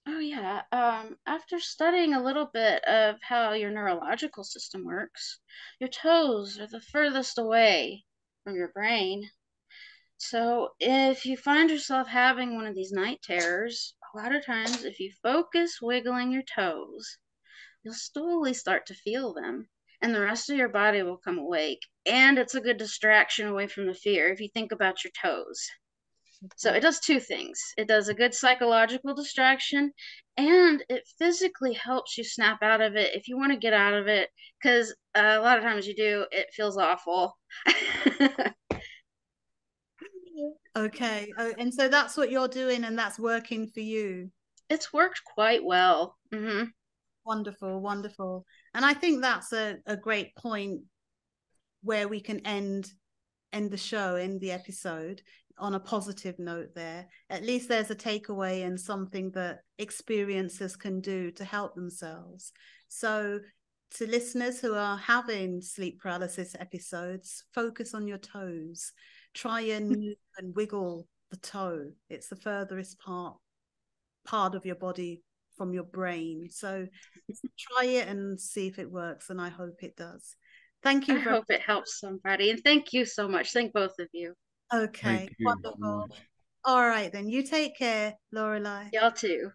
Oh 0.07 0.19
yeah. 0.19 0.61
Um, 0.71 1.17
after 1.25 1.59
studying 1.59 2.13
a 2.13 2.23
little 2.23 2.45
bit 2.53 2.85
of 2.85 3.17
how 3.23 3.55
your 3.55 3.71
neurological 3.71 4.45
system 4.45 4.85
works, 4.85 5.41
your 5.81 5.89
toes 5.89 6.61
are 6.61 6.67
the 6.67 6.83
furthest 6.83 7.39
away 7.39 8.05
from 8.45 8.55
your 8.55 8.69
brain. 8.69 9.31
So 10.19 10.75
if 10.79 11.25
you 11.25 11.39
find 11.39 11.71
yourself 11.71 12.07
having 12.07 12.55
one 12.55 12.67
of 12.67 12.75
these 12.75 12.93
night 12.93 13.23
terrors, 13.23 13.95
a 14.15 14.19
lot 14.19 14.35
of 14.35 14.45
times 14.45 14.85
if 14.85 15.01
you 15.01 15.11
focus 15.23 15.79
wiggling 15.81 16.33
your 16.33 16.43
toes, 16.43 17.17
you'll 17.83 17.95
slowly 17.95 18.53
start 18.53 18.85
to 18.89 18.95
feel 18.95 19.33
them 19.33 19.71
and 20.03 20.15
the 20.15 20.21
rest 20.21 20.51
of 20.51 20.57
your 20.57 20.69
body 20.69 21.03
will 21.03 21.19
come 21.19 21.39
awake. 21.39 21.81
And 22.07 22.39
it's 22.39 22.55
a 22.55 22.61
good 22.61 22.77
distraction 22.77 23.49
away 23.49 23.67
from 23.67 23.87
the 23.87 23.95
fear 23.95 24.29
if 24.29 24.41
you 24.41 24.49
think 24.53 24.73
about 24.73 25.05
your 25.05 25.13
toes. 25.21 25.69
So 26.57 26.73
it 26.73 26.81
does 26.81 27.01
two 27.01 27.21
things. 27.21 27.59
It 27.77 27.89
does 27.89 28.09
a 28.09 28.15
good 28.15 28.35
psychological 28.35 29.15
distraction 29.15 29.93
and 30.37 30.85
it 30.89 31.09
physically 31.19 31.73
helps 31.73 32.19
you 32.19 32.25
snap 32.25 32.63
out 32.63 32.81
of 32.81 32.97
it 32.97 33.15
if 33.15 33.29
you 33.29 33.37
want 33.37 33.53
to 33.53 33.59
get 33.59 33.73
out 33.73 33.95
of 33.95 34.09
it 34.09 34.31
because 34.61 34.95
uh, 35.15 35.37
a 35.39 35.41
lot 35.41 35.59
of 35.59 35.65
times 35.65 35.87
you 35.87 35.95
do, 35.95 36.27
it 36.31 36.49
feels 36.53 36.77
awful. 36.77 37.39
okay. 40.77 41.33
Oh, 41.39 41.55
and 41.59 41.73
so 41.73 41.89
that's 41.89 42.17
what 42.17 42.31
you're 42.31 42.49
doing 42.49 42.85
and 42.85 42.99
that's 42.99 43.19
working 43.19 43.69
for 43.69 43.81
you. 43.81 44.31
It's 44.69 44.93
worked 44.93 45.23
quite 45.35 45.65
well. 45.65 46.17
Mm-hmm. 46.33 46.65
Wonderful, 47.25 47.81
wonderful. 47.81 48.45
And 48.75 48.85
I 48.85 48.95
think 48.95 49.23
that's 49.23 49.53
a, 49.53 49.77
a 49.87 49.97
great 49.97 50.35
point 50.37 50.83
where 51.83 52.09
we 52.09 52.21
can 52.21 52.41
end 52.47 52.91
end 53.53 53.71
the 53.71 53.77
show, 53.77 54.17
end 54.17 54.41
the 54.41 54.51
episode 54.51 55.23
on 55.59 55.75
a 55.75 55.81
positive 55.81 56.39
note 56.39 56.75
there. 56.75 57.07
At 57.31 57.45
least 57.45 57.69
there's 57.69 57.91
a 57.91 57.95
takeaway 57.95 58.67
and 58.67 58.79
something 58.79 59.31
that 59.33 59.61
experiencers 59.81 60.77
can 60.79 61.01
do 61.01 61.31
to 61.33 61.45
help 61.45 61.75
themselves. 61.75 62.53
So, 62.89 63.41
to 63.93 64.07
listeners 64.09 64.61
who 64.61 64.75
are 64.75 64.97
having 64.97 65.61
sleep 65.61 66.01
paralysis 66.01 66.57
episodes, 66.59 67.45
focus 67.55 67.95
on 67.95 68.09
your 68.09 68.19
toes. 68.19 68.93
Try 69.35 69.61
and 69.61 69.89
move 70.01 70.17
and 70.37 70.55
wiggle 70.57 71.07
the 71.31 71.37
toe. 71.37 71.93
It's 72.11 72.29
the 72.29 72.37
furthest 72.37 72.99
part 72.99 73.37
part 74.25 74.55
of 74.55 74.65
your 74.65 74.77
body 74.77 75.23
from 75.57 75.73
your 75.73 75.85
brain. 75.85 76.49
So 76.51 76.87
try 77.59 77.85
it 77.87 78.09
and 78.09 78.41
see 78.41 78.67
if 78.67 78.79
it 78.79 78.91
works. 78.91 79.31
And 79.31 79.41
I 79.41 79.49
hope 79.49 79.83
it 79.83 79.97
does. 79.97 80.37
Thank 80.83 81.09
you. 81.09 81.17
I 81.17 81.21
hope 81.21 81.47
it 81.49 81.63
helps 81.63 81.99
somebody. 81.99 82.51
And 82.51 82.61
thank 82.63 82.93
you 82.93 83.05
so 83.05 83.27
much. 83.29 83.53
Thank 83.53 83.73
both 83.73 83.99
of 83.99 84.09
you. 84.13 84.35
Okay, 84.73 85.29
wonderful. 85.41 86.09
All 86.65 86.87
right, 86.87 87.13
then 87.13 87.29
you 87.29 87.43
take 87.43 87.77
care, 87.77 88.15
Lorelei. 88.33 88.89
Y'all 88.93 89.13
too. 89.13 89.51